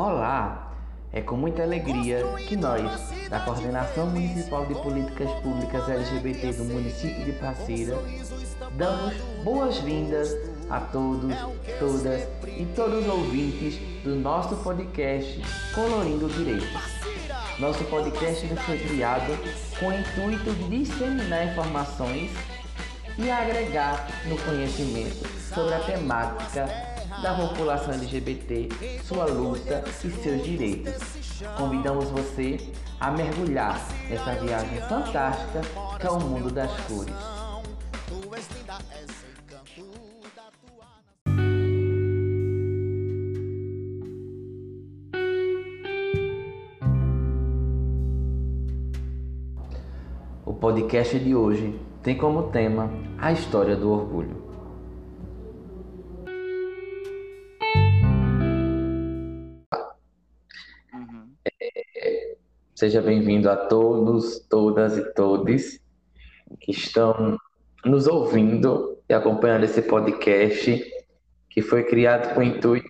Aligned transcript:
Olá! 0.00 0.70
É 1.12 1.20
com 1.20 1.36
muita 1.36 1.64
alegria 1.64 2.22
que 2.46 2.56
nós, 2.56 3.10
da 3.28 3.40
Coordenação 3.40 4.06
Municipal 4.06 4.64
de 4.64 4.74
Políticas 4.74 5.28
Públicas 5.40 5.88
LGBT 5.88 6.52
do 6.52 6.66
município 6.66 7.24
de 7.24 7.32
Passira, 7.32 7.98
damos 8.76 9.14
boas-vindas 9.42 10.36
a 10.70 10.78
todos, 10.78 11.34
todas 11.80 12.28
e 12.46 12.64
todos 12.76 13.04
os 13.04 13.08
ouvintes 13.08 13.80
do 14.04 14.14
nosso 14.14 14.54
podcast 14.58 15.42
Colorindo 15.74 16.28
Direitos. 16.28 16.80
Nosso 17.58 17.82
podcast 17.86 18.46
foi 18.46 18.78
criado 18.78 19.36
com 19.80 19.88
o 19.88 19.92
intuito 19.92 20.52
de 20.52 20.78
disseminar 20.78 21.48
informações 21.48 22.30
e 23.18 23.28
agregar 23.28 24.06
no 24.26 24.38
conhecimento 24.38 25.26
sobre 25.52 25.74
a 25.74 25.80
temática 25.80 26.97
da 27.22 27.34
população 27.34 27.94
LGBT, 27.94 28.68
sua 29.02 29.24
luta 29.26 29.82
e 30.04 30.10
seus 30.10 30.44
direitos. 30.44 31.42
Convidamos 31.56 32.10
você 32.10 32.58
a 33.00 33.10
mergulhar 33.10 33.80
nessa 34.08 34.34
viagem 34.34 34.80
fantástica 34.82 35.60
que 35.98 36.06
é 36.06 36.10
o 36.10 36.20
mundo 36.20 36.50
das 36.50 36.70
cores. 36.82 37.14
O 50.46 50.54
podcast 50.54 51.18
de 51.18 51.34
hoje 51.34 51.78
tem 52.02 52.16
como 52.16 52.50
tema 52.50 52.90
a 53.18 53.32
história 53.32 53.76
do 53.76 53.90
orgulho. 53.90 54.47
Seja 62.78 63.02
bem-vindo 63.02 63.50
a 63.50 63.56
todos, 63.56 64.38
todas 64.48 64.96
e 64.96 65.12
todes 65.12 65.80
que 66.60 66.70
estão 66.70 67.36
nos 67.84 68.06
ouvindo 68.06 69.02
e 69.08 69.14
acompanhando 69.14 69.64
esse 69.64 69.82
podcast 69.82 70.80
que 71.50 71.60
foi 71.60 71.82
criado 71.82 72.32
com 72.36 72.40
o 72.40 72.44
intuito 72.44 72.88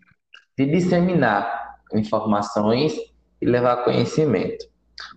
de 0.59 0.67
disseminar 0.67 1.79
informações 1.95 2.95
e 3.41 3.47
levar 3.47 3.83
conhecimento. 3.83 4.67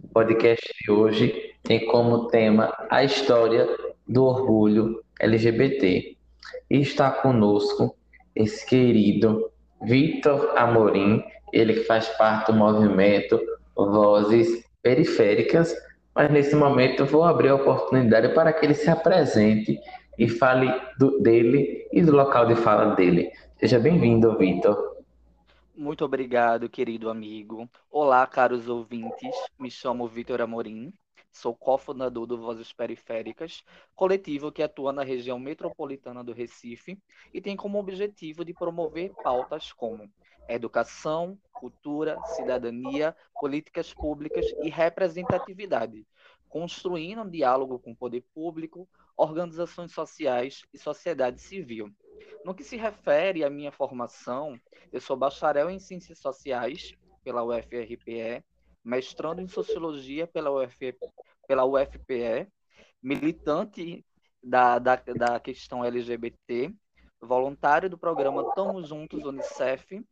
O 0.05 0.07
podcast 0.07 0.65
de 0.85 0.89
hoje 0.89 1.53
tem 1.63 1.85
como 1.87 2.27
tema 2.27 2.73
a 2.89 3.03
história 3.03 3.67
do 4.07 4.23
orgulho 4.23 5.03
LGBT. 5.19 6.15
E 6.69 6.79
está 6.79 7.11
conosco 7.11 7.93
esse 8.33 8.65
querido 8.65 9.51
Vitor 9.81 10.53
Amorim, 10.55 11.21
ele 11.51 11.73
que 11.73 11.83
faz 11.83 12.07
parte 12.17 12.53
do 12.53 12.57
movimento 12.57 13.37
vozes 13.89 14.63
periféricas, 14.81 15.73
mas 16.13 16.29
nesse 16.29 16.55
momento 16.55 17.05
vou 17.05 17.23
abrir 17.23 17.49
a 17.49 17.55
oportunidade 17.55 18.29
para 18.33 18.51
que 18.51 18.65
ele 18.65 18.73
se 18.73 18.89
apresente 18.89 19.79
e 20.17 20.27
fale 20.27 20.69
do, 20.99 21.19
dele 21.19 21.87
e 21.91 22.01
do 22.01 22.11
local 22.11 22.45
de 22.45 22.55
fala 22.55 22.95
dele. 22.95 23.31
Seja 23.57 23.79
bem-vindo, 23.79 24.37
Vitor. 24.37 24.91
Muito 25.75 26.03
obrigado, 26.03 26.69
querido 26.69 27.09
amigo. 27.09 27.69
Olá, 27.89 28.25
caros 28.27 28.67
ouvintes. 28.67 29.35
Me 29.57 29.71
chamo 29.71 30.07
Vitor 30.07 30.41
Amorim. 30.41 30.93
Sou 31.31 31.55
cofundador 31.55 32.25
do 32.25 32.37
Vozes 32.37 32.73
Periféricas, 32.73 33.63
coletivo 33.95 34.51
que 34.51 34.61
atua 34.61 34.91
na 34.91 35.03
região 35.03 35.39
metropolitana 35.39 36.23
do 36.23 36.33
Recife 36.33 36.99
e 37.33 37.41
tem 37.41 37.55
como 37.55 37.79
objetivo 37.79 38.43
de 38.43 38.53
promover 38.53 39.13
pautas 39.23 39.71
como 39.71 40.11
educação, 40.47 41.39
cultura, 41.53 42.19
cidadania, 42.35 43.15
políticas 43.39 43.93
públicas 43.93 44.45
e 44.61 44.69
representatividade, 44.69 46.05
construindo 46.49 47.21
um 47.21 47.29
diálogo 47.29 47.79
com 47.79 47.91
o 47.91 47.95
poder 47.95 48.25
público, 48.33 48.87
organizações 49.15 49.93
sociais 49.93 50.63
e 50.73 50.77
sociedade 50.77 51.39
civil. 51.39 51.89
No 52.43 52.53
que 52.53 52.63
se 52.63 52.75
refere 52.75 53.43
à 53.43 53.49
minha 53.49 53.71
formação, 53.71 54.59
eu 54.91 54.99
sou 54.99 55.15
bacharel 55.15 55.69
em 55.69 55.79
Ciências 55.79 56.19
Sociais 56.19 56.93
pela 57.23 57.43
UFRPE, 57.43 58.43
mestrando 58.83 59.41
em 59.41 59.47
Sociologia 59.47 60.27
pela, 60.27 60.51
UF, 60.51 60.97
pela 61.47 61.65
UFPE, 61.65 62.47
militante 63.01 64.05
da, 64.43 64.79
da, 64.79 64.95
da 64.95 65.39
questão 65.39 65.83
LGBT, 65.83 66.73
voluntário 67.21 67.89
do 67.89 67.97
programa 67.97 68.53
Tamo 68.55 68.83
Juntos 68.83 69.23
Unicef 69.23 70.03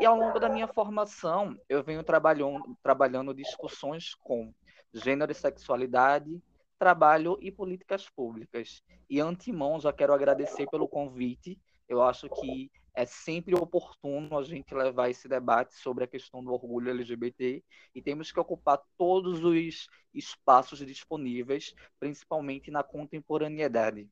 e 0.00 0.04
ao 0.04 0.16
longo 0.16 0.38
da 0.38 0.48
minha 0.48 0.68
formação, 0.68 1.56
eu 1.68 1.82
venho 1.82 2.04
trabalhando, 2.04 2.76
trabalhando 2.82 3.34
discussões 3.34 4.14
com 4.14 4.52
gênero 4.92 5.32
e 5.32 5.34
sexualidade, 5.34 6.40
trabalho 6.78 7.36
e 7.40 7.50
políticas 7.50 8.08
públicas. 8.08 8.80
E 9.10 9.18
antemão, 9.20 9.80
já 9.80 9.92
quero 9.92 10.12
agradecer 10.12 10.68
pelo 10.70 10.86
convite. 10.86 11.58
Eu 11.88 12.00
acho 12.02 12.28
que 12.28 12.70
é 12.98 13.06
sempre 13.06 13.54
oportuno 13.54 14.36
a 14.36 14.42
gente 14.42 14.74
levar 14.74 15.08
esse 15.08 15.28
debate 15.28 15.72
sobre 15.76 16.02
a 16.02 16.06
questão 16.08 16.42
do 16.42 16.52
orgulho 16.52 16.90
LGBT 16.90 17.62
e 17.94 18.02
temos 18.02 18.32
que 18.32 18.40
ocupar 18.40 18.80
todos 18.96 19.44
os 19.44 19.86
espaços 20.12 20.84
disponíveis, 20.84 21.72
principalmente 22.00 22.72
na 22.72 22.82
contemporaneidade. 22.82 24.08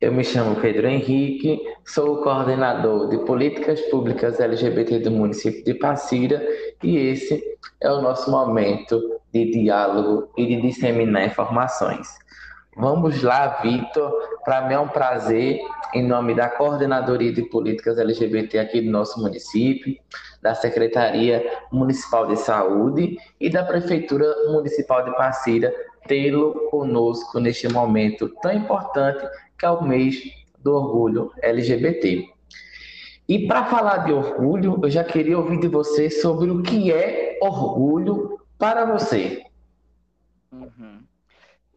Eu 0.00 0.12
me 0.12 0.24
chamo 0.24 0.60
Pedro 0.60 0.88
Henrique, 0.88 1.60
sou 1.86 2.24
coordenador 2.24 3.08
de 3.08 3.24
políticas 3.24 3.80
públicas 3.82 4.40
LGBT 4.40 4.98
do 4.98 5.12
município 5.12 5.62
de 5.62 5.74
Passira 5.74 6.44
e 6.82 6.96
esse 6.96 7.40
é 7.80 7.88
o 7.88 8.02
nosso 8.02 8.32
momento 8.32 9.20
de 9.32 9.48
diálogo 9.52 10.32
e 10.36 10.44
de 10.44 10.60
disseminar 10.60 11.28
informações. 11.28 12.08
Vamos 12.78 13.24
lá, 13.24 13.58
Vitor. 13.60 14.12
Para 14.44 14.68
mim 14.68 14.74
é 14.74 14.78
um 14.78 14.86
prazer, 14.86 15.58
em 15.92 16.06
nome 16.06 16.32
da 16.32 16.48
Coordenadoria 16.48 17.32
de 17.32 17.42
Políticas 17.42 17.98
LGBT 17.98 18.60
aqui 18.60 18.80
do 18.80 18.88
nosso 18.88 19.20
município, 19.20 19.96
da 20.40 20.54
Secretaria 20.54 21.44
Municipal 21.72 22.28
de 22.28 22.36
Saúde 22.36 23.18
e 23.40 23.50
da 23.50 23.64
Prefeitura 23.64 24.32
Municipal 24.52 25.04
de 25.04 25.10
Passira, 25.16 25.74
tê-lo 26.06 26.68
conosco 26.70 27.40
neste 27.40 27.66
momento 27.66 28.28
tão 28.40 28.52
importante 28.52 29.26
que 29.58 29.66
é 29.66 29.70
o 29.70 29.82
mês 29.82 30.22
do 30.60 30.72
orgulho 30.72 31.32
LGBT. 31.42 32.26
E 33.28 33.44
para 33.48 33.64
falar 33.64 34.04
de 34.04 34.12
orgulho, 34.12 34.78
eu 34.80 34.88
já 34.88 35.02
queria 35.02 35.36
ouvir 35.36 35.58
de 35.58 35.66
você 35.66 36.08
sobre 36.08 36.48
o 36.48 36.62
que 36.62 36.92
é 36.92 37.40
orgulho 37.42 38.38
para 38.56 38.84
você. 38.84 39.47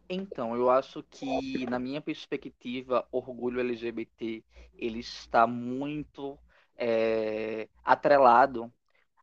Então, 0.08 0.54
eu 0.54 0.68
acho 0.68 1.02
que, 1.04 1.66
na 1.66 1.78
minha 1.78 2.00
perspectiva, 2.00 3.06
orgulho 3.10 3.60
LGBT 3.60 4.44
ele 4.76 4.98
está 5.00 5.46
muito 5.46 6.38
é, 6.76 7.68
atrelado 7.82 8.72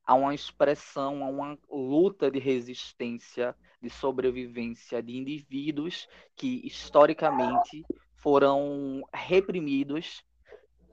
a 0.06 0.16
uma 0.16 0.34
expressão, 0.34 1.23
a 1.23 1.29
uma 1.29 1.59
luta 1.69 2.31
de 2.31 2.40
resistência, 2.40 3.56
de 3.81 3.90
sobrevivência 3.90 5.01
de 5.03 5.16
indivíduos 5.16 6.07
que, 6.35 6.66
historicamente, 6.66 7.88
foram 8.16 9.03
reprimidos 9.13 10.23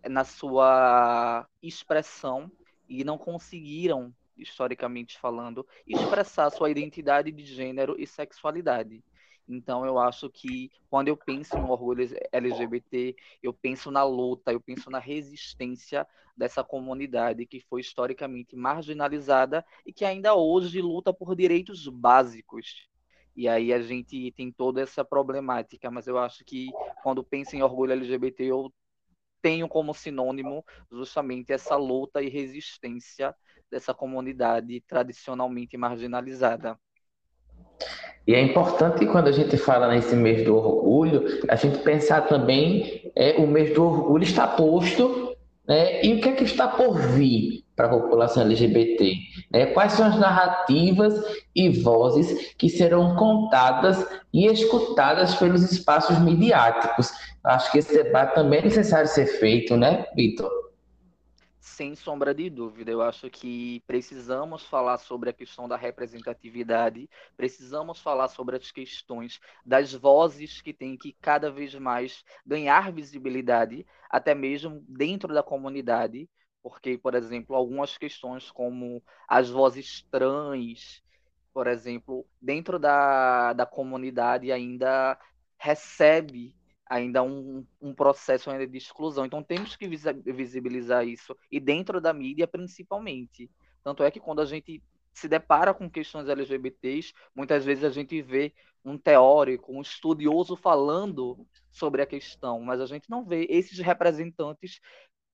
na 0.08 0.24
sua 0.24 1.48
expressão 1.62 2.50
e 2.88 3.04
não 3.04 3.18
conseguiram, 3.18 4.14
historicamente 4.36 5.18
falando, 5.18 5.66
expressar 5.86 6.50
sua 6.50 6.70
identidade 6.70 7.32
de 7.32 7.44
gênero 7.44 7.97
e 7.98 8.06
sexualidade. 8.06 9.03
Então, 9.49 9.87
eu 9.87 9.99
acho 9.99 10.29
que 10.29 10.71
quando 10.91 11.09
eu 11.09 11.17
penso 11.17 11.57
em 11.57 11.62
orgulho 11.62 12.09
LGBT, 12.33 13.15
eu 13.43 13.53
penso 13.53 13.91
na 13.91 14.03
luta, 14.03 14.53
eu 14.53 14.61
penso 14.61 14.91
na 14.91 14.99
resistência 14.99 16.07
dessa 16.37 16.65
comunidade 16.65 17.47
que 17.47 17.61
foi 17.61 17.81
historicamente 17.81 18.57
marginalizada 18.57 19.65
e 19.84 19.93
que 19.93 20.04
ainda 20.04 20.34
hoje 20.34 20.81
luta 20.83 21.13
por 21.13 21.34
direitos 21.37 21.87
básicos. 21.89 22.89
E 23.37 23.48
aí 23.48 23.72
a 23.72 23.81
gente 23.81 24.33
tem 24.33 24.51
toda 24.51 24.81
essa 24.81 25.04
problemática, 25.04 25.91
mas 25.91 26.07
eu 26.07 26.19
acho 26.19 26.45
que 26.45 26.69
quando 27.03 27.22
penso 27.22 27.54
em 27.54 27.63
orgulho 27.63 27.92
LGBT, 27.92 28.45
eu 28.45 28.72
tenho 29.42 29.69
como 29.69 29.95
sinônimo 29.95 30.65
justamente 30.91 31.53
essa 31.53 31.77
luta 31.77 32.22
e 32.22 32.28
resistência 32.28 33.34
dessa 33.71 33.95
comunidade 33.95 34.81
tradicionalmente 34.89 35.77
marginalizada. 35.77 36.78
E 38.27 38.34
é 38.34 38.41
importante 38.41 39.07
quando 39.07 39.28
a 39.28 39.33
gente 39.33 39.57
fala 39.57 39.89
nesse 39.89 40.17
mês 40.17 40.45
do 40.45 40.57
orgulho, 40.57 41.25
a 41.49 41.55
gente 41.55 41.78
pensar 41.78 42.23
também 42.23 43.11
é 43.15 43.37
o 43.39 43.47
mês 43.47 43.73
do 43.73 43.84
orgulho 43.84 44.25
está 44.25 44.47
posto, 44.47 45.37
né? 45.67 46.05
E 46.05 46.15
o 46.15 46.21
que 46.21 46.28
é 46.28 46.33
que 46.33 46.45
está 46.45 46.67
por 46.67 46.99
vir? 46.99 47.67
para 47.77 47.87
a 47.87 47.91
população 47.91 48.43
LGBT? 48.43 49.15
Né? 49.53 49.67
Quais 49.67 49.93
são 49.93 50.07
as 50.07 50.19
narrativas 50.19 51.15
e 51.55 51.69
vozes 51.69 52.55
que 52.57 52.71
serão 52.71 53.15
contadas 53.15 54.05
e 54.33 54.47
escutadas 54.47 55.34
pelos 55.34 55.71
espaços 55.71 56.19
midiáticos? 56.19 57.13
Acho 57.45 57.71
que 57.71 57.78
esse 57.78 57.93
debate 58.03 58.34
também 58.34 58.61
é 58.61 58.65
necessário 58.65 59.09
ser 59.09 59.27
feito, 59.27 59.77
né, 59.77 60.07
Vitor? 60.17 60.51
Sem 61.68 61.97
sombra 61.97 62.33
de 62.33 62.48
dúvida, 62.48 62.92
eu 62.92 63.03
acho 63.03 63.28
que 63.28 63.80
precisamos 63.89 64.65
falar 64.65 64.98
sobre 64.98 65.30
a 65.30 65.33
questão 65.33 65.68
da 65.68 65.77
representatividade, 65.77 67.10
precisamos 67.36 68.01
falar 68.01 68.28
sobre 68.28 68.57
as 68.57 68.71
questões 68.71 69.41
das 69.65 69.92
vozes 69.92 70.63
que 70.63 70.72
têm 70.72 70.97
que 70.97 71.13
cada 71.21 71.51
vez 71.51 71.74
mais 71.74 72.24
ganhar 72.47 72.92
visibilidade, 72.92 73.84
até 74.09 74.33
mesmo 74.33 74.83
dentro 74.89 75.34
da 75.34 75.42
comunidade, 75.42 76.30
porque, 76.63 76.97
por 76.97 77.15
exemplo, 77.16 77.54
algumas 77.57 77.98
questões 77.98 78.48
como 78.51 79.03
as 79.28 79.51
vozes 79.51 80.03
trans, 80.09 81.03
por 81.53 81.66
exemplo, 81.66 82.24
dentro 82.41 82.78
da, 82.78 83.53
da 83.53 83.66
comunidade 83.66 84.53
ainda 84.53 85.18
recebe 85.59 86.55
ainda 86.86 87.22
um, 87.22 87.66
um 87.80 87.94
processo 87.94 88.50
ainda 88.50 88.66
de 88.66 88.78
exclusão. 88.78 89.27
Então 89.27 89.42
temos 89.42 89.77
que 89.77 89.88
visibilizar 89.88 91.06
isso 91.06 91.36
e 91.50 91.59
dentro 91.59 92.00
da 92.00 92.12
mídia 92.12 92.47
principalmente. 92.47 93.50
Tanto 93.83 94.03
é 94.03 94.10
que 94.10 94.21
quando 94.21 94.41
a 94.41 94.47
gente 94.47 94.83
se 95.12 95.28
depara 95.28 95.72
com 95.72 95.91
questões 95.91 96.28
LGBTs, 96.28 97.12
muitas 97.34 97.65
vezes 97.65 97.84
a 97.84 97.91
gente 97.91 98.21
vê 98.21 98.53
um 98.84 98.97
teórico, 98.97 99.72
um 99.72 99.80
estudioso 99.80 100.54
falando 100.56 101.47
sobre 101.71 102.03
a 102.03 102.06
questão, 102.06 102.60
mas 102.60 102.80
a 102.80 102.86
gente 102.86 103.10
não 103.10 103.24
vê 103.24 103.47
esses 103.50 103.78
representantes 103.78 104.80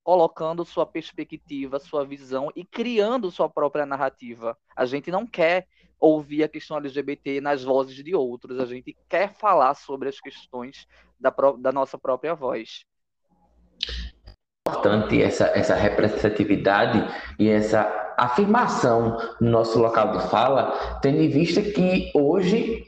colocando 0.02 0.64
sua 0.64 0.84
perspectiva, 0.84 1.78
sua 1.78 2.04
visão 2.04 2.50
e 2.56 2.64
criando 2.64 3.31
sua 3.31 3.49
própria 3.49 3.87
narrativa. 3.87 4.56
A 4.76 4.84
gente 4.84 5.10
não 5.10 5.26
quer 5.26 5.66
ouvir 5.99 6.43
a 6.43 6.49
questão 6.49 6.76
LGBT 6.76 7.40
nas 7.40 7.62
vozes 7.62 8.02
de 8.02 8.14
outros, 8.14 8.58
a 8.58 8.66
gente 8.66 8.96
quer 9.08 9.32
falar 9.32 9.75
sobre 9.75 10.08
as 10.08 10.19
questões 10.19 10.87
da, 11.19 11.32
da 11.58 11.70
nossa 11.70 11.96
própria 11.96 12.34
voz. 12.34 12.84
Importante 14.66 15.22
essa, 15.22 15.46
essa 15.46 15.75
representatividade 15.75 16.98
e 17.38 17.48
essa 17.48 18.14
afirmação 18.19 19.16
no 19.40 19.50
nosso 19.50 19.78
local 19.78 20.12
de 20.12 20.28
fala, 20.28 20.98
tendo 21.00 21.20
em 21.20 21.28
vista 21.28 21.62
que 21.62 22.10
hoje 22.14 22.84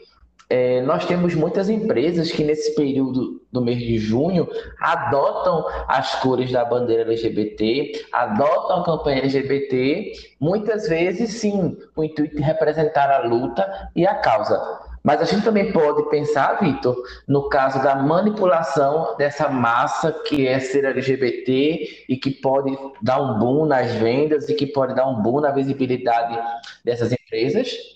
é, 0.55 0.81
nós 0.83 1.05
temos 1.05 1.35
muitas 1.35 1.69
empresas 1.69 2.31
que 2.31 2.45
nesse 2.45 2.77
período 2.77 3.43
do 3.51 3.61
mês 3.61 3.79
de 3.79 3.99
junho 3.99 4.49
adotam 4.81 5.67
as 5.89 6.15
cores 6.21 6.53
da 6.53 6.65
bandeira 6.65 7.03
LGBT, 7.03 8.07
adotam 8.13 8.81
a 8.81 8.85
campanha 8.85 9.19
LGBT, 9.19 10.13
muitas 10.39 10.89
vezes 10.89 11.41
sim, 11.41 11.77
com 11.93 12.03
o 12.03 12.05
intuito 12.05 12.37
de 12.37 12.43
representar 12.43 13.11
a 13.11 13.27
luta 13.27 13.91
e 13.97 14.07
a 14.07 14.15
causa. 14.15 14.63
Mas 15.03 15.21
a 15.21 15.25
gente 15.25 15.43
também 15.43 15.73
pode 15.73 16.09
pensar, 16.09 16.61
Vitor, 16.61 16.97
no 17.27 17.49
caso 17.49 17.83
da 17.83 17.97
manipulação 17.97 19.17
dessa 19.19 19.49
massa 19.49 20.13
que 20.13 20.47
é 20.47 20.61
ser 20.61 20.85
LGBT 20.85 22.05
e 22.09 22.17
que 22.17 22.31
pode 22.31 22.79
dar 23.03 23.21
um 23.21 23.41
boom 23.41 23.67
nas 23.67 23.93
vendas 23.93 24.49
e 24.49 24.55
que 24.55 24.69
pode 24.69 24.95
dar 24.95 25.09
um 25.09 25.21
boom 25.21 25.41
na 25.41 25.51
visibilidade 25.51 26.41
dessas 26.85 27.11
empresas. 27.11 27.94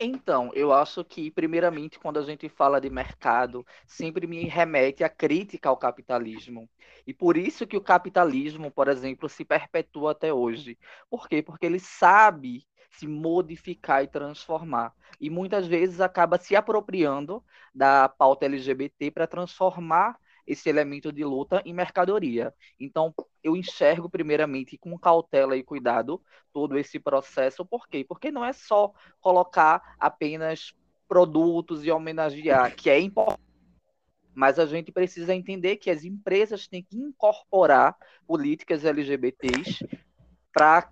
Então, 0.00 0.50
eu 0.54 0.72
acho 0.72 1.04
que, 1.04 1.28
primeiramente, 1.30 1.98
quando 1.98 2.18
a 2.18 2.22
gente 2.22 2.48
fala 2.48 2.80
de 2.80 2.88
mercado, 2.88 3.66
sempre 3.84 4.28
me 4.28 4.44
remete 4.44 5.02
à 5.02 5.08
crítica 5.08 5.68
ao 5.68 5.76
capitalismo. 5.76 6.70
E 7.04 7.12
por 7.12 7.36
isso 7.36 7.66
que 7.66 7.76
o 7.76 7.80
capitalismo, 7.80 8.70
por 8.70 8.86
exemplo, 8.86 9.28
se 9.28 9.44
perpetua 9.44 10.12
até 10.12 10.32
hoje. 10.32 10.78
Por 11.10 11.28
quê? 11.28 11.42
Porque 11.42 11.66
ele 11.66 11.80
sabe 11.80 12.64
se 12.90 13.08
modificar 13.08 14.04
e 14.04 14.06
transformar. 14.08 14.92
E 15.20 15.28
muitas 15.28 15.66
vezes 15.66 16.00
acaba 16.00 16.38
se 16.38 16.54
apropriando 16.54 17.44
da 17.74 18.08
pauta 18.08 18.46
LGBT 18.46 19.10
para 19.10 19.26
transformar 19.26 20.16
esse 20.48 20.66
elemento 20.66 21.12
de 21.12 21.22
luta 21.22 21.62
em 21.64 21.74
mercadoria. 21.74 22.54
Então, 22.80 23.14
eu 23.44 23.54
enxergo 23.54 24.08
primeiramente 24.08 24.78
com 24.78 24.98
cautela 24.98 25.54
e 25.54 25.62
cuidado 25.62 26.22
todo 26.54 26.78
esse 26.78 26.98
processo. 26.98 27.66
Por 27.66 27.86
quê? 27.86 28.02
Porque 28.02 28.30
não 28.30 28.42
é 28.42 28.54
só 28.54 28.92
colocar 29.20 29.94
apenas 30.00 30.74
produtos 31.06 31.84
e 31.84 31.90
homenagear, 31.90 32.74
que 32.74 32.88
é 32.88 32.98
importante. 32.98 33.42
Mas 34.34 34.58
a 34.58 34.64
gente 34.64 34.90
precisa 34.90 35.34
entender 35.34 35.76
que 35.76 35.90
as 35.90 36.02
empresas 36.02 36.66
têm 36.66 36.82
que 36.82 36.96
incorporar 36.96 37.94
políticas 38.26 38.84
LGBTs 38.86 39.86
para 40.52 40.90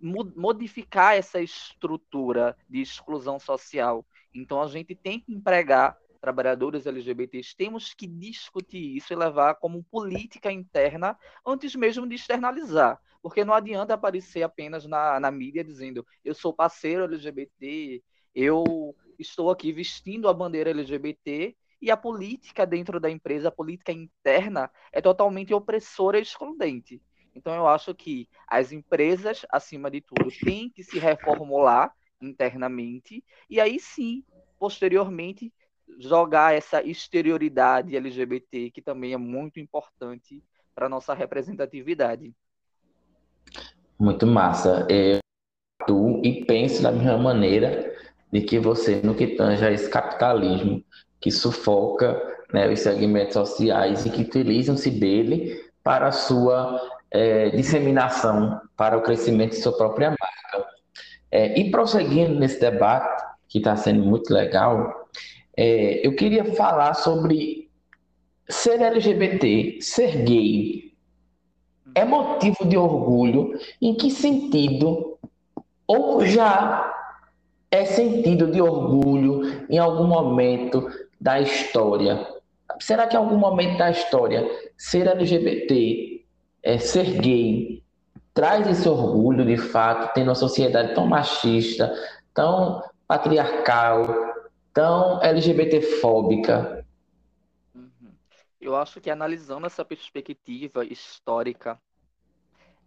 modificar 0.00 1.16
essa 1.16 1.40
estrutura 1.40 2.56
de 2.68 2.80
exclusão 2.80 3.40
social. 3.40 4.06
Então 4.32 4.62
a 4.62 4.68
gente 4.68 4.94
tem 4.94 5.18
que 5.18 5.34
empregar 5.34 5.96
trabalhadores 6.26 6.86
LGBTs, 6.86 7.54
temos 7.56 7.94
que 7.94 8.04
discutir 8.04 8.96
isso 8.96 9.12
e 9.12 9.16
levar 9.16 9.54
como 9.54 9.84
política 9.84 10.50
interna 10.50 11.16
antes 11.46 11.76
mesmo 11.76 12.04
de 12.04 12.16
externalizar. 12.16 12.98
Porque 13.22 13.44
não 13.44 13.54
adianta 13.54 13.94
aparecer 13.94 14.42
apenas 14.42 14.84
na, 14.86 15.20
na 15.20 15.30
mídia 15.30 15.62
dizendo 15.62 16.04
eu 16.24 16.34
sou 16.34 16.52
parceiro 16.52 17.04
LGBT, 17.04 18.02
eu 18.34 18.92
estou 19.16 19.52
aqui 19.52 19.72
vestindo 19.72 20.28
a 20.28 20.34
bandeira 20.34 20.70
LGBT 20.70 21.56
e 21.80 21.92
a 21.92 21.96
política 21.96 22.66
dentro 22.66 22.98
da 22.98 23.08
empresa, 23.08 23.46
a 23.46 23.52
política 23.52 23.92
interna, 23.92 24.68
é 24.90 25.00
totalmente 25.00 25.54
opressora 25.54 26.18
e 26.18 26.22
excludente. 26.22 27.00
Então, 27.36 27.54
eu 27.54 27.68
acho 27.68 27.94
que 27.94 28.28
as 28.48 28.72
empresas, 28.72 29.46
acima 29.48 29.88
de 29.92 30.00
tudo, 30.00 30.28
têm 30.42 30.70
que 30.70 30.82
se 30.82 30.98
reformular 30.98 31.94
internamente 32.20 33.22
e 33.48 33.60
aí 33.60 33.78
sim, 33.78 34.24
posteriormente, 34.58 35.52
jogar 35.98 36.54
essa 36.54 36.82
exterioridade 36.82 37.96
LGBT, 37.96 38.70
que 38.70 38.82
também 38.82 39.12
é 39.12 39.16
muito 39.16 39.60
importante 39.60 40.42
para 40.74 40.88
nossa 40.88 41.14
representatividade. 41.14 42.34
Muito 43.98 44.26
massa. 44.26 44.86
Eu 44.90 45.18
atuo 45.80 46.20
e 46.24 46.44
penso 46.44 46.82
da 46.82 46.92
mesma 46.92 47.16
maneira 47.16 47.94
de 48.30 48.42
que 48.42 48.58
você, 48.58 49.00
no 49.02 49.14
que 49.14 49.28
tange 49.28 49.64
a 49.64 49.70
esse 49.70 49.88
capitalismo 49.88 50.84
que 51.20 51.30
sufoca 51.30 52.20
né, 52.52 52.70
os 52.70 52.80
segmentos 52.80 53.34
sociais 53.34 54.04
e 54.04 54.10
que 54.10 54.22
utilizam-se 54.22 54.90
dele 54.90 55.64
para 55.82 56.08
a 56.08 56.12
sua 56.12 56.80
é, 57.10 57.50
disseminação, 57.50 58.60
para 58.76 58.98
o 58.98 59.02
crescimento 59.02 59.52
de 59.52 59.62
sua 59.62 59.76
própria 59.76 60.10
marca. 60.10 60.68
É, 61.30 61.58
e 61.58 61.70
prosseguindo 61.70 62.34
nesse 62.38 62.60
debate, 62.60 63.24
que 63.48 63.58
está 63.58 63.76
sendo 63.76 64.04
muito 64.04 64.32
legal, 64.32 65.05
é, 65.56 66.06
eu 66.06 66.14
queria 66.14 66.44
falar 66.54 66.94
sobre 66.94 67.70
ser 68.48 68.80
LGBT, 68.80 69.78
ser 69.80 70.24
gay. 70.24 70.92
É 71.94 72.04
motivo 72.04 72.66
de 72.66 72.76
orgulho? 72.76 73.58
Em 73.80 73.94
que 73.94 74.10
sentido? 74.10 75.18
Ou 75.86 76.26
já 76.26 76.92
é 77.70 77.84
sentido 77.84 78.50
de 78.50 78.60
orgulho 78.60 79.66
em 79.70 79.78
algum 79.78 80.06
momento 80.06 80.86
da 81.18 81.40
história? 81.40 82.26
Será 82.78 83.06
que 83.06 83.16
em 83.16 83.18
algum 83.18 83.36
momento 83.36 83.78
da 83.78 83.90
história 83.90 84.46
ser 84.76 85.08
LGBT, 85.08 86.24
é, 86.62 86.78
ser 86.78 87.18
gay, 87.18 87.82
traz 88.34 88.68
esse 88.68 88.86
orgulho 88.86 89.46
de 89.46 89.56
fato, 89.56 90.12
tendo 90.12 90.28
uma 90.28 90.34
sociedade 90.34 90.94
tão 90.94 91.06
machista, 91.06 91.90
tão 92.34 92.82
patriarcal, 93.08 94.35
tão 94.76 95.22
LGBTfóbica? 95.22 96.86
Uhum. 97.74 98.12
Eu 98.60 98.76
acho 98.76 99.00
que 99.00 99.08
analisando 99.08 99.66
essa 99.66 99.82
perspectiva 99.82 100.84
histórica, 100.84 101.80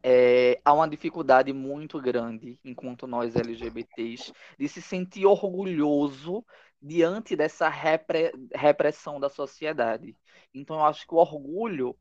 é, 0.03 0.61
há 0.63 0.71
uma 0.71 0.87
dificuldade 0.87 1.51
muito 1.51 1.99
grande, 1.99 2.59
enquanto 2.63 3.07
nós 3.07 3.35
LGBTs, 3.35 4.31
de 4.59 4.69
se 4.69 4.83
sentir 4.83 5.25
orgulhoso 5.25 6.45
diante 6.79 7.35
dessa 7.35 7.67
repre 7.67 8.31
repressão 8.53 9.19
da 9.19 9.27
sociedade. 9.27 10.15
Então, 10.53 10.75
eu 10.75 10.85
acho 10.85 11.07
que 11.07 11.15
o 11.15 11.17
orgulho 11.17 11.97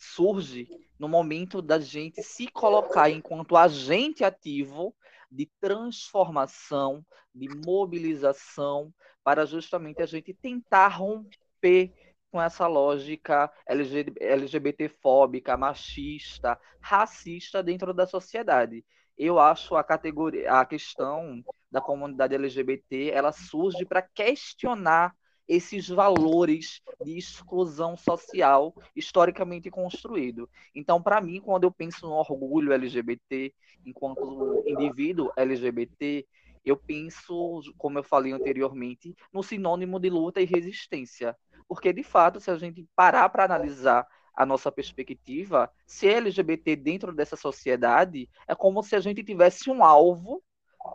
surge 0.00 0.68
no 0.98 1.08
momento 1.08 1.62
da 1.62 1.78
gente 1.78 2.24
se 2.24 2.48
colocar 2.48 3.08
enquanto 3.08 3.56
agente 3.56 4.24
ativo 4.24 4.92
de 5.30 5.48
transformação, 5.60 7.04
de 7.32 7.48
mobilização, 7.64 8.92
para 9.28 9.44
justamente 9.44 10.00
a 10.00 10.06
gente 10.06 10.32
tentar 10.32 10.88
romper 10.88 11.92
com 12.30 12.40
essa 12.40 12.66
lógica 12.66 13.52
LGBTfóbica, 13.66 15.54
machista, 15.54 16.58
racista 16.80 17.62
dentro 17.62 17.92
da 17.92 18.06
sociedade. 18.06 18.82
Eu 19.18 19.38
acho 19.38 19.76
a 19.76 19.84
categoria, 19.84 20.50
a 20.50 20.64
questão 20.64 21.44
da 21.70 21.78
comunidade 21.78 22.34
LGBT, 22.36 23.10
ela 23.10 23.30
surge 23.30 23.84
para 23.84 24.00
questionar 24.00 25.14
esses 25.46 25.88
valores 25.88 26.80
de 27.04 27.18
exclusão 27.18 27.98
social 27.98 28.74
historicamente 28.96 29.70
construído. 29.70 30.48
Então, 30.74 31.02
para 31.02 31.20
mim, 31.20 31.38
quando 31.38 31.64
eu 31.64 31.70
penso 31.70 32.06
no 32.06 32.14
orgulho 32.14 32.72
LGBT, 32.72 33.52
enquanto 33.84 34.64
indivíduo 34.66 35.30
LGBT, 35.36 36.26
eu 36.68 36.76
penso, 36.76 37.62
como 37.76 37.98
eu 37.98 38.02
falei 38.02 38.32
anteriormente, 38.32 39.14
no 39.32 39.42
sinônimo 39.42 39.98
de 39.98 40.10
luta 40.10 40.40
e 40.40 40.44
resistência. 40.44 41.36
Porque, 41.66 41.92
de 41.92 42.02
fato, 42.02 42.40
se 42.40 42.50
a 42.50 42.56
gente 42.56 42.86
parar 42.96 43.28
para 43.28 43.44
analisar 43.44 44.06
a 44.34 44.46
nossa 44.46 44.70
perspectiva, 44.70 45.70
ser 45.86 46.18
LGBT 46.18 46.76
dentro 46.76 47.12
dessa 47.12 47.36
sociedade 47.36 48.30
é 48.46 48.54
como 48.54 48.82
se 48.82 48.94
a 48.94 49.00
gente 49.00 49.24
tivesse 49.24 49.68
um 49.68 49.82
alvo 49.82 50.42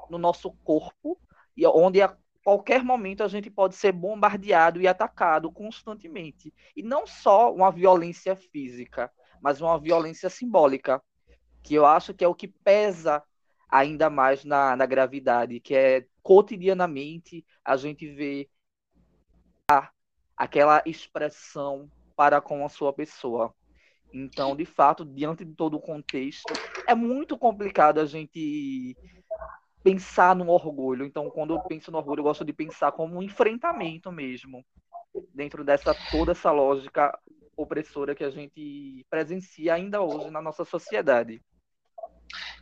no 0.09 0.17
nosso 0.17 0.51
corpo 0.63 1.19
e 1.55 1.65
onde 1.67 2.01
a 2.01 2.15
qualquer 2.43 2.83
momento 2.83 3.23
a 3.23 3.27
gente 3.27 3.49
pode 3.49 3.75
ser 3.75 3.91
bombardeado 3.91 4.81
e 4.81 4.87
atacado 4.87 5.51
constantemente. 5.51 6.53
E 6.75 6.81
não 6.81 7.05
só 7.05 7.53
uma 7.53 7.71
violência 7.71 8.35
física, 8.35 9.11
mas 9.41 9.61
uma 9.61 9.77
violência 9.77 10.29
simbólica, 10.29 11.01
que 11.61 11.75
eu 11.75 11.85
acho 11.85 12.13
que 12.13 12.23
é 12.23 12.27
o 12.27 12.35
que 12.35 12.47
pesa 12.47 13.23
ainda 13.73 14.07
mais 14.07 14.45
na, 14.45 14.75
na 14.75 14.85
gravidade, 14.85 15.59
que 15.59 15.73
é 15.73 16.05
cotidianamente 16.21 17.43
a 17.65 17.75
gente 17.75 18.07
vê 18.07 18.47
a, 19.67 19.89
aquela 20.37 20.83
expressão 20.85 21.89
para 22.15 22.39
com 22.39 22.63
a 22.63 22.69
sua 22.69 22.93
pessoa. 22.93 23.51
Então, 24.13 24.55
de 24.55 24.63
fato, 24.63 25.03
diante 25.03 25.43
de 25.43 25.55
todo 25.55 25.75
o 25.75 25.81
contexto, 25.81 26.53
é 26.87 26.93
muito 26.93 27.35
complicado 27.35 27.99
a 27.99 28.05
gente 28.05 28.95
pensar 29.83 30.35
no 30.35 30.49
orgulho. 30.49 31.03
Então, 31.03 31.31
quando 31.31 31.55
eu 31.55 31.59
penso 31.61 31.91
no 31.91 31.97
orgulho, 31.97 32.19
eu 32.19 32.25
gosto 32.25 32.45
de 32.45 32.53
pensar 32.53 32.91
como 32.91 33.17
um 33.17 33.23
enfrentamento 33.23 34.11
mesmo, 34.11 34.63
dentro 35.33 35.63
dessa 35.63 35.95
toda 36.11 36.33
essa 36.33 36.51
lógica 36.51 37.17
opressora 37.57 38.13
que 38.13 38.23
a 38.23 38.29
gente 38.29 39.03
presencia 39.09 39.73
ainda 39.73 39.99
hoje 39.99 40.29
na 40.29 40.43
nossa 40.43 40.63
sociedade. 40.63 41.41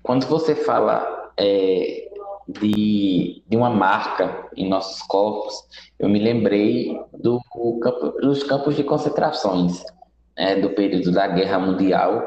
Quando 0.03 0.25
você 0.25 0.55
fala 0.55 1.31
é, 1.37 2.09
de, 2.47 3.43
de 3.47 3.57
uma 3.57 3.69
marca 3.69 4.49
em 4.55 4.67
nossos 4.67 5.01
corpos, 5.03 5.53
eu 5.99 6.09
me 6.09 6.19
lembrei 6.19 6.99
do 7.13 7.39
campo, 7.79 8.09
dos 8.21 8.43
campos 8.43 8.75
de 8.75 8.83
concentrações 8.83 9.83
né, 10.35 10.55
do 10.55 10.71
período 10.71 11.11
da 11.11 11.27
Guerra 11.27 11.59
Mundial, 11.59 12.21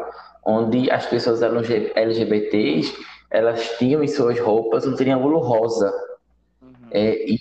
onde 0.44 0.90
as 0.90 1.06
pessoas 1.06 1.42
LGBTs 1.42 2.94
elas 3.30 3.76
tinham 3.78 4.02
em 4.02 4.08
suas 4.08 4.38
roupas 4.38 4.86
um 4.86 4.94
triângulo 4.94 5.38
rosa. 5.38 5.92
Uhum. 6.62 6.70
É, 6.92 7.30
e 7.30 7.38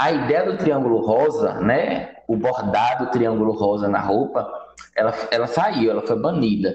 a 0.00 0.10
ideia 0.10 0.44
do 0.44 0.58
triângulo 0.58 1.00
rosa, 1.06 1.54
né, 1.60 2.16
o 2.26 2.36
bordado 2.36 3.10
triângulo 3.12 3.52
rosa 3.52 3.86
na 3.86 4.00
roupa, 4.00 4.50
ela, 4.96 5.14
ela 5.30 5.46
saiu, 5.46 5.90
ela 5.92 6.02
foi 6.02 6.18
banida. 6.18 6.74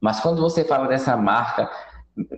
Mas 0.00 0.20
quando 0.20 0.42
você 0.42 0.64
fala 0.64 0.88
dessa 0.88 1.16
marca, 1.16 1.70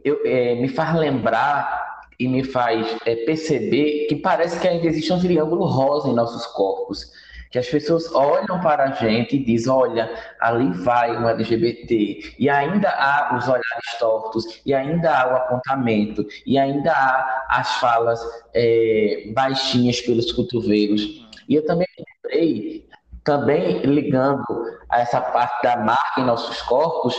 eu, 0.04 0.20
é, 0.24 0.54
me 0.54 0.68
faz 0.68 0.94
lembrar 0.98 2.02
e 2.18 2.28
me 2.28 2.44
faz 2.44 2.96
é, 3.04 3.16
perceber 3.24 4.06
que 4.08 4.16
parece 4.16 4.60
que 4.60 4.68
ainda 4.68 4.86
existe 4.86 5.12
um 5.12 5.20
triângulo 5.20 5.66
rosa 5.66 6.08
em 6.08 6.14
nossos 6.14 6.46
corpos 6.46 7.12
que 7.54 7.58
as 7.60 7.68
pessoas 7.68 8.12
olham 8.12 8.60
para 8.60 8.82
a 8.82 8.90
gente 8.90 9.36
e 9.36 9.44
dizem, 9.44 9.72
olha, 9.72 10.12
ali 10.40 10.72
vai 10.72 11.16
um 11.16 11.28
LGBT, 11.28 12.34
e 12.36 12.50
ainda 12.50 12.88
há 12.90 13.36
os 13.38 13.46
olhares 13.46 13.98
tortos, 14.00 14.60
e 14.66 14.74
ainda 14.74 15.16
há 15.16 15.32
o 15.32 15.36
apontamento, 15.36 16.26
e 16.44 16.58
ainda 16.58 16.90
há 16.90 17.46
as 17.50 17.74
falas 17.76 18.20
é, 18.52 19.30
baixinhas 19.32 20.00
pelos 20.00 20.32
cotovelos. 20.32 21.00
E 21.48 21.54
eu 21.54 21.64
também 21.64 21.86
lembrei, 22.24 22.88
também 23.22 23.82
ligando 23.82 24.44
a 24.90 25.02
essa 25.02 25.20
parte 25.20 25.62
da 25.62 25.76
marca 25.76 26.20
em 26.20 26.24
nossos 26.24 26.60
corpos, 26.62 27.14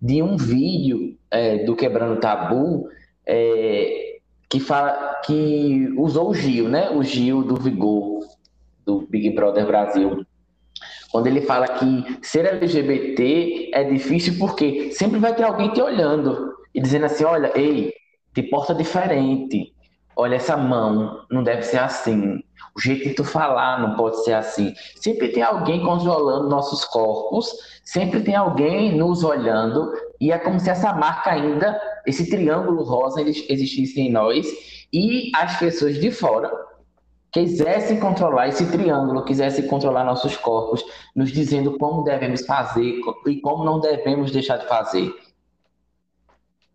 de 0.00 0.22
um 0.22 0.36
vídeo 0.36 1.16
é, 1.30 1.64
do 1.64 1.74
Quebrando 1.74 2.20
Tabu, 2.20 2.88
é, 3.26 4.18
que 4.48 4.60
fala 4.60 5.20
que 5.24 5.88
usou 5.96 6.30
o 6.30 6.34
Gil, 6.34 6.68
né? 6.68 6.90
O 6.90 7.02
Gil 7.02 7.42
do 7.42 7.56
Vigor, 7.56 8.24
do 8.84 9.06
Big 9.08 9.30
Brother 9.30 9.66
Brasil, 9.66 10.24
quando 11.10 11.26
ele 11.26 11.40
fala 11.40 11.66
que 11.66 12.18
ser 12.22 12.44
LGBT 12.46 13.70
é 13.72 13.84
difícil 13.84 14.38
porque 14.38 14.92
sempre 14.92 15.18
vai 15.18 15.34
ter 15.34 15.44
alguém 15.44 15.70
te 15.72 15.80
olhando 15.80 16.54
e 16.74 16.80
dizendo 16.80 17.06
assim: 17.06 17.24
olha, 17.24 17.52
ei, 17.58 17.92
te 18.34 18.42
porta 18.42 18.74
diferente. 18.74 19.72
Olha, 20.18 20.36
essa 20.36 20.56
mão 20.56 21.26
não 21.30 21.42
deve 21.42 21.62
ser 21.62 21.78
assim. 21.78 22.42
O 22.74 22.80
jeito 22.80 23.08
de 23.08 23.14
tu 23.14 23.22
falar 23.22 23.80
não 23.80 23.96
pode 23.96 24.24
ser 24.24 24.32
assim. 24.32 24.74
Sempre 24.96 25.28
tem 25.28 25.42
alguém 25.42 25.84
controlando 25.84 26.48
nossos 26.48 26.86
corpos, 26.86 27.50
sempre 27.84 28.20
tem 28.22 28.34
alguém 28.34 28.96
nos 28.96 29.22
olhando, 29.22 29.92
e 30.18 30.32
é 30.32 30.38
como 30.38 30.58
se 30.58 30.70
essa 30.70 30.94
marca 30.94 31.30
ainda, 31.30 31.78
esse 32.06 32.30
triângulo 32.30 32.82
rosa, 32.82 33.20
existisse 33.20 34.00
em 34.00 34.10
nós, 34.10 34.46
e 34.90 35.30
as 35.36 35.58
pessoas 35.58 36.00
de 36.00 36.10
fora 36.10 36.50
quisesse 37.30 37.98
controlar 37.98 38.48
esse 38.48 38.70
triângulo, 38.70 39.22
quisesse 39.22 39.68
controlar 39.68 40.04
nossos 40.04 40.36
corpos, 40.38 40.82
nos 41.14 41.30
dizendo 41.30 41.76
como 41.76 42.02
devemos 42.02 42.46
fazer 42.46 43.00
e 43.26 43.40
como 43.42 43.64
não 43.64 43.78
devemos 43.78 44.30
deixar 44.30 44.56
de 44.56 44.66
fazer. 44.66 45.14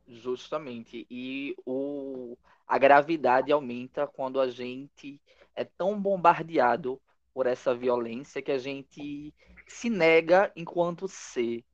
Justamente. 0.07 1.07
E 1.09 1.55
o, 1.65 2.37
a 2.71 2.77
gravidade 2.77 3.51
aumenta 3.51 4.07
quando 4.07 4.39
a 4.39 4.49
gente 4.49 5.21
é 5.53 5.65
tão 5.65 6.01
bombardeado 6.01 7.01
por 7.33 7.45
essa 7.45 7.75
violência 7.75 8.41
que 8.41 8.49
a 8.49 8.57
gente 8.57 9.33
se 9.67 9.89
nega 9.89 10.49
enquanto 10.55 11.05
ser. 11.05 11.65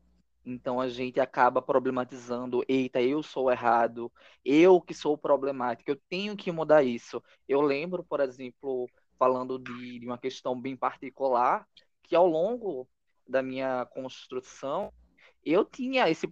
Então 0.43 0.81
a 0.81 0.89
gente 0.89 1.19
acaba 1.19 1.61
problematizando, 1.61 2.65
eita, 2.67 2.99
eu 2.99 3.21
sou 3.21 3.51
errado, 3.51 4.11
eu 4.43 4.81
que 4.81 4.95
sou 4.95 5.15
problemático, 5.15 5.91
eu 5.91 6.01
tenho 6.09 6.35
que 6.35 6.51
mudar 6.51 6.81
isso. 6.81 7.21
Eu 7.47 7.61
lembro, 7.61 8.03
por 8.03 8.19
exemplo, 8.19 8.89
falando 9.19 9.59
de, 9.59 9.99
de 9.99 10.05
uma 10.07 10.17
questão 10.17 10.59
bem 10.59 10.75
particular, 10.75 11.67
que 12.01 12.15
ao 12.15 12.25
longo 12.25 12.89
da 13.27 13.43
minha 13.43 13.85
construção, 13.85 14.91
eu 15.45 15.63
tinha 15.63 16.09
esse 16.09 16.27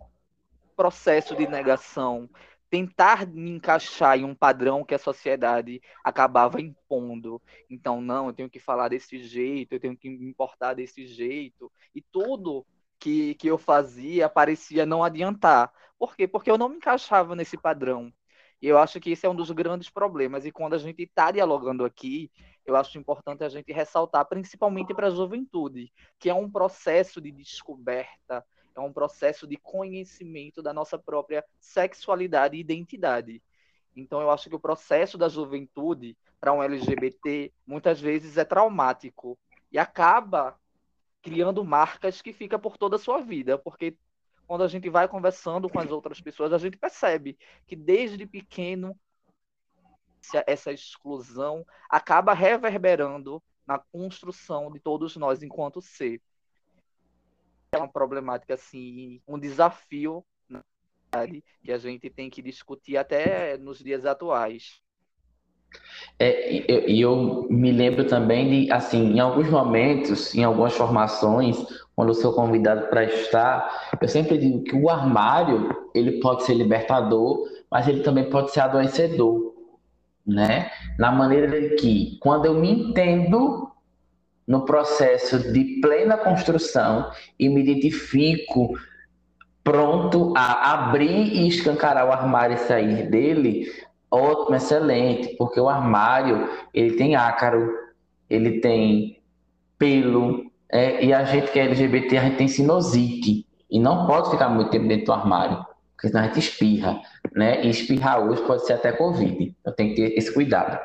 processo 0.76 1.36
de 1.36 1.46
negação, 1.46 2.28
tentar 2.70 3.28
me 3.28 3.52
encaixar 3.52 4.18
em 4.18 4.24
um 4.24 4.36
padrão 4.36 4.84
que 4.84 4.96
a 4.96 5.00
sociedade 5.00 5.82
acabava 6.04 6.62
impondo. 6.62 7.42
Então, 7.70 8.02
não, 8.02 8.28
eu 8.28 8.34
tenho 8.34 8.50
que 8.50 8.60
falar 8.60 8.90
desse 8.90 9.20
jeito, 9.20 9.74
eu 9.74 9.80
tenho 9.80 9.98
que 9.98 10.10
me 10.10 10.26
importar 10.28 10.74
desse 10.74 11.08
jeito, 11.08 11.72
e 11.94 12.02
tudo 12.02 12.66
que, 13.00 13.36
que 13.36 13.48
eu 13.48 13.58
fazia 13.58 14.30
parecia 14.30 14.86
não 14.86 15.04
adiantar. 15.04 15.72
Por 15.98 16.16
quê? 16.16 16.28
Porque 16.28 16.50
eu 16.50 16.58
não 16.58 16.70
me 16.70 16.78
encaixava 16.78 17.36
nesse 17.36 17.58
padrão. 17.58 18.12
E 18.62 18.68
eu 18.68 18.78
acho 18.78 19.00
que 19.00 19.12
esse 19.12 19.26
é 19.26 19.30
um 19.30 19.36
dos 19.36 19.52
grandes 19.52 19.90
problemas. 19.90 20.46
E 20.46 20.52
quando 20.52 20.74
a 20.74 20.78
gente 20.78 21.04
está 21.04 21.32
dialogando 21.32 21.86
aqui, 21.86 22.32
eu 22.66 22.76
acho 22.76 22.98
importante 22.98 23.44
a 23.44 23.50
gente 23.50 23.72
ressaltar, 23.72 24.26
principalmente 24.26 24.94
para 24.94 25.08
a 25.08 25.12
juventude, 25.12 25.92
que 26.20 26.30
é 26.30 26.34
um 26.34 26.50
processo 26.50 27.22
de 27.22 27.32
descoberta, 27.32 28.44
é 28.76 28.80
um 28.82 28.94
processo 28.94 29.48
de 29.48 29.58
conhecimento 29.58 30.62
da 30.62 30.74
nossa 30.74 30.98
própria 30.98 31.44
sexualidade 31.60 32.58
e 32.58 32.60
identidade. 32.60 33.42
Então, 33.96 34.22
eu 34.22 34.30
acho 34.30 34.50
que 34.50 34.56
o 34.56 34.60
processo 34.60 35.18
da 35.18 35.30
juventude 35.30 36.18
para 36.40 36.52
um 36.52 36.62
LGBT 36.62 37.52
muitas 37.66 38.00
vezes 38.00 38.38
é 38.38 38.44
traumático 38.44 39.38
e 39.72 39.80
acaba 39.80 40.60
criando 41.22 41.64
marcas 41.64 42.22
que 42.22 42.34
fica 42.34 42.60
por 42.60 42.78
toda 42.78 42.98
a 42.98 43.00
sua 43.00 43.20
vida, 43.22 43.58
porque 43.58 43.98
quando 44.46 44.64
a 44.64 44.68
gente 44.68 44.90
vai 44.90 45.08
conversando 45.08 45.70
com 45.70 45.80
as 45.80 45.90
outras 45.90 46.22
pessoas, 46.22 46.54
a 46.54 46.58
gente 46.58 46.78
percebe 46.78 47.38
que 47.66 47.76
desde 47.76 48.28
pequeno 48.28 48.96
essa 50.46 50.72
exclusão 50.72 51.66
acaba 51.90 52.34
reverberando 52.34 53.42
na 53.66 53.80
construção 53.80 54.72
de 54.72 54.80
todos 54.80 55.16
nós 55.16 55.42
enquanto 55.42 55.82
ser. 55.82 56.22
É 57.76 57.78
uma 57.78 57.92
problemática 57.92 58.54
assim, 58.54 59.22
um 59.28 59.38
desafio 59.38 60.24
que 61.64 61.72
a 61.72 61.78
gente 61.78 62.10
tem 62.10 62.30
que 62.30 62.42
discutir 62.42 62.98
até 62.98 63.58
nos 63.58 63.80
dias 63.80 64.06
atuais. 64.06 64.82
É, 66.18 66.54
e 66.54 67.02
eu, 67.02 67.12
eu, 67.12 67.48
me 67.50 67.72
lembro 67.72 68.06
também 68.06 68.66
de, 68.66 68.72
assim, 68.72 69.14
em 69.14 69.20
alguns 69.20 69.50
momentos, 69.50 70.34
em 70.34 70.44
algumas 70.44 70.74
formações, 70.74 71.58
quando 71.96 72.10
eu 72.10 72.14
sou 72.14 72.34
convidado 72.34 72.88
para 72.88 73.04
estar, 73.04 73.90
eu 74.02 74.08
sempre 74.08 74.38
digo 74.38 74.64
que 74.64 74.76
o 74.76 74.90
armário, 74.90 75.70
ele 75.94 76.20
pode 76.20 76.44
ser 76.44 76.54
libertador, 76.54 77.50
mas 77.70 77.88
ele 77.88 78.02
também 78.02 78.30
pode 78.30 78.52
ser 78.52 78.62
adoecedor, 78.62 79.54
né? 80.26 80.72
Na 80.98 81.12
maneira 81.12 81.48
de 81.48 81.76
que, 81.76 82.18
quando 82.22 82.46
eu 82.46 82.54
me 82.54 82.72
entendo 82.72 83.70
no 84.48 84.66
processo 84.66 85.52
de 85.52 85.80
plena 85.82 86.18
construção 86.18 87.10
e 87.40 87.50
me 87.50 87.62
identifico 87.62 88.78
pronto 89.64 90.34
a 90.38 90.74
abrir 90.74 91.34
e 91.34 91.48
escancarar 91.48 92.08
o 92.08 92.12
armário 92.12 92.56
e 92.56 92.60
sair 92.60 93.10
dele, 93.10 93.68
Ótimo, 94.16 94.56
excelente, 94.56 95.36
porque 95.36 95.60
o 95.60 95.68
armário 95.68 96.50
ele 96.74 96.96
tem 96.96 97.18
ácaro, 97.18 97.70
ele 98.30 98.62
tem 98.62 99.22
pelo, 99.78 100.50
é, 100.70 101.04
e 101.04 101.14
a 101.14 101.26
gente 101.26 101.52
que 101.52 101.60
é 101.60 101.64
LGBT, 101.64 102.18
a 102.18 102.24
gente 102.24 102.38
tem 102.38 102.48
sinusite, 102.48 103.46
e 103.70 103.78
não 103.78 104.08
pode 104.08 104.32
ficar 104.32 104.48
muito 104.48 104.70
tempo 104.70 104.88
dentro 104.88 105.08
do 105.08 105.12
armário, 105.12 105.66
porque 105.92 106.08
senão 106.08 106.22
a 106.22 106.28
gente 106.28 106.40
espirra, 106.40 107.02
né? 107.34 107.62
E 107.66 107.70
espirrar 107.70 108.22
hoje 108.26 108.42
pode 108.44 108.66
ser 108.66 108.74
até 108.74 108.94
Covid, 108.94 109.54
então 109.60 109.74
tem 109.74 109.90
que 109.90 109.96
ter 109.96 110.18
esse 110.18 110.34
cuidado. 110.34 110.80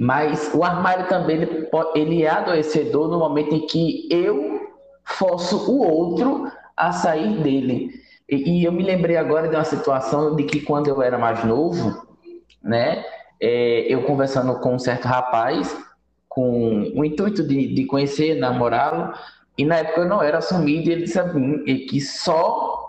Mas 0.00 0.50
o 0.54 0.64
armário 0.64 1.06
também 1.08 1.42
ele, 1.42 1.68
ele 1.94 2.22
é 2.22 2.30
adoecedor 2.30 3.08
no 3.08 3.18
momento 3.18 3.54
em 3.54 3.66
que 3.66 4.08
eu 4.10 4.66
forço 5.04 5.70
o 5.70 5.86
outro 5.86 6.50
a 6.74 6.90
sair 6.90 7.42
dele. 7.42 7.90
E, 8.26 8.60
e, 8.60 8.64
eu 8.64 8.72
me 8.72 8.82
lembrei 8.82 9.18
agora 9.18 9.46
de 9.46 9.54
uma 9.54 9.64
situação 9.64 10.34
de 10.34 10.44
que 10.44 10.60
quando 10.60 10.88
eu 10.88 11.02
era 11.02 11.18
mais 11.18 11.44
novo, 11.44 12.06
né, 12.62 13.04
é, 13.38 13.92
eu 13.92 14.04
conversando 14.04 14.58
com 14.60 14.74
um 14.74 14.78
certo 14.78 15.04
rapaz, 15.04 15.76
com 16.26 16.90
o 16.96 17.04
intuito 17.04 17.46
de, 17.46 17.74
de 17.74 17.84
conhecer, 17.84 18.36
namorá-lo, 18.36 19.12
e 19.58 19.66
na 19.66 19.76
época 19.76 20.00
eu 20.00 20.08
não 20.08 20.22
era 20.22 20.38
assumido, 20.38 20.88
e 20.88 20.92
ele 20.92 21.02
disse 21.02 21.18
a 21.18 21.24
mim 21.24 21.62
que 21.64 22.00
só 22.00 22.88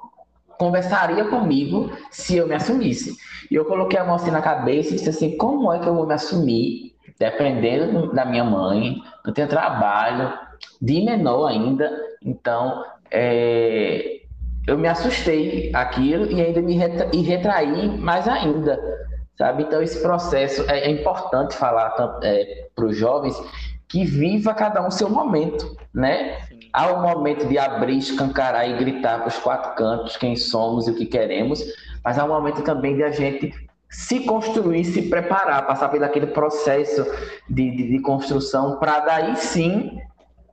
conversaria 0.58 1.25
comigo 1.25 1.91
se 2.10 2.38
eu 2.38 2.48
me 2.48 2.56
assumisse. 2.56 3.18
E 3.50 3.56
eu 3.56 3.65
coloquei 3.65 4.00
a 4.00 4.06
mão 4.06 4.15
assim 4.15 4.32
na 4.32 4.41
cabeça 4.41 4.91
e 4.91 4.96
disse 4.96 5.10
assim: 5.10 5.36
como 5.36 5.74
é 5.74 5.80
que 5.80 5.88
eu 5.88 5.96
vou 5.96 6.08
me 6.08 6.13
assumir, 6.13 6.90
dependendo 7.21 8.11
da 8.11 8.25
minha 8.25 8.43
mãe, 8.43 8.95
não 9.23 9.31
tenho 9.31 9.47
trabalho, 9.47 10.33
de 10.81 11.05
menor 11.05 11.49
ainda, 11.49 11.87
então 12.25 12.83
é, 13.11 14.21
eu 14.65 14.75
me 14.75 14.87
assustei 14.87 15.71
aquilo 15.71 16.25
e 16.31 16.41
ainda 16.41 16.63
me 16.63 16.75
retra 16.75 17.07
e 17.13 17.21
retraí 17.21 17.95
mais 17.99 18.27
ainda, 18.27 18.79
sabe? 19.37 19.61
Então 19.61 19.83
esse 19.83 20.01
processo 20.01 20.65
é, 20.67 20.79
é 20.79 20.89
importante 20.89 21.55
falar 21.55 21.93
é, 22.23 22.69
para 22.75 22.85
os 22.85 22.97
jovens 22.97 23.35
que 23.87 24.03
viva 24.03 24.55
cada 24.55 24.83
um 24.83 24.89
seu 24.89 25.07
momento, 25.07 25.77
né? 25.93 26.39
Há 26.73 26.91
um 26.91 27.03
momento 27.03 27.47
de 27.47 27.59
abrir, 27.59 27.99
escancarar 27.99 28.67
e 28.67 28.77
gritar 28.77 29.19
para 29.19 29.27
os 29.27 29.37
quatro 29.37 29.75
cantos 29.75 30.17
quem 30.17 30.35
somos 30.35 30.87
e 30.87 30.91
o 30.91 30.95
que 30.95 31.05
queremos, 31.05 31.63
mas 32.03 32.17
há 32.17 32.25
um 32.25 32.29
momento 32.29 32.63
também 32.63 32.95
de 32.95 33.03
a 33.03 33.11
gente 33.11 33.53
se 33.91 34.21
construir, 34.25 34.86
se 34.86 35.10
preparar, 35.10 35.67
passar 35.67 35.89
por 35.89 36.01
aquele 36.01 36.27
processo 36.27 37.03
de, 37.50 37.69
de, 37.69 37.89
de 37.89 38.01
construção, 38.01 38.79
para 38.79 39.01
daí 39.01 39.36
sim, 39.36 40.00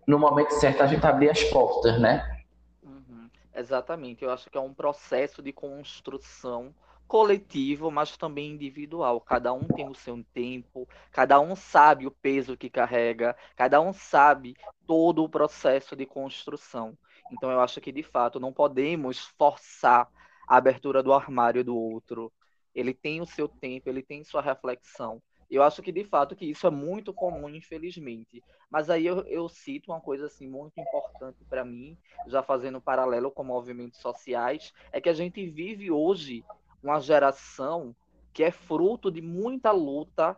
no 0.07 0.19
momento 0.19 0.51
certo, 0.55 0.83
a 0.83 0.87
gente 0.89 1.07
abrir 1.07 1.31
as 1.31 1.45
portas, 1.45 2.01
né? 2.01 2.43
Uhum. 2.83 3.31
Exatamente, 3.55 4.25
eu 4.25 4.33
acho 4.33 4.51
que 4.51 4.59
é 4.59 4.61
um 4.61 4.75
processo 4.75 5.41
de 5.41 5.53
construção 5.53 6.75
coletivo, 7.07 7.91
mas 7.91 8.17
também 8.17 8.51
individual. 8.53 9.21
Cada 9.21 9.53
um 9.53 9.65
tem 9.65 9.89
o 9.89 9.95
seu 9.95 10.23
tempo, 10.35 10.87
cada 11.11 11.41
um 11.41 11.57
sabe 11.57 12.07
o 12.07 12.11
peso 12.11 12.57
que 12.57 12.69
carrega, 12.69 13.35
cada 13.57 13.81
um 13.81 13.93
sabe 13.93 14.55
todo 14.87 15.25
o 15.25 15.29
processo 15.29 15.97
de 15.97 16.05
construção. 16.05 16.97
Então, 17.33 17.51
eu 17.51 17.61
acho 17.61 17.81
que, 17.81 17.91
de 17.91 18.03
fato, 18.03 18.39
não 18.39 18.53
podemos 18.53 19.27
forçar 19.39 20.09
a 20.47 20.57
abertura 20.57 21.03
do 21.03 21.13
armário 21.13 21.65
do 21.65 21.77
outro. 21.77 22.33
Ele 22.79 22.95
tem 22.95 23.21
o 23.21 23.27
seu 23.27 23.49
tempo, 23.49 23.89
ele 23.89 24.03
tem 24.03 24.23
sua 24.23 24.41
reflexão. 24.41 25.21
Eu 25.51 25.63
acho 25.63 25.83
que, 25.83 25.91
de 25.91 26.05
fato, 26.05 26.37
que 26.37 26.45
isso 26.45 26.67
é 26.67 26.71
muito 26.71 27.13
comum, 27.13 27.49
infelizmente. 27.49 28.43
Mas 28.71 28.91
aí 28.91 29.07
eu, 29.07 29.21
eu 29.27 29.49
cito 29.49 29.91
uma 29.91 30.01
coisa 30.01 30.27
assim 30.27 30.47
muito 30.47 30.79
importante 30.79 31.43
para 31.49 31.65
mim, 31.65 31.97
já 32.27 32.43
fazendo 32.43 32.81
paralelo 32.81 33.31
com 33.31 33.43
movimentos 33.43 34.01
sociais, 34.01 34.73
é 34.93 35.01
que 35.01 35.09
a 35.09 35.15
gente 35.15 35.47
vive 35.49 35.91
hoje 35.91 36.45
uma 36.83 37.01
geração 37.01 37.97
que 38.33 38.45
é 38.45 38.51
fruto 38.51 39.11
de 39.11 39.23
muita 39.23 39.73
luta 39.73 40.37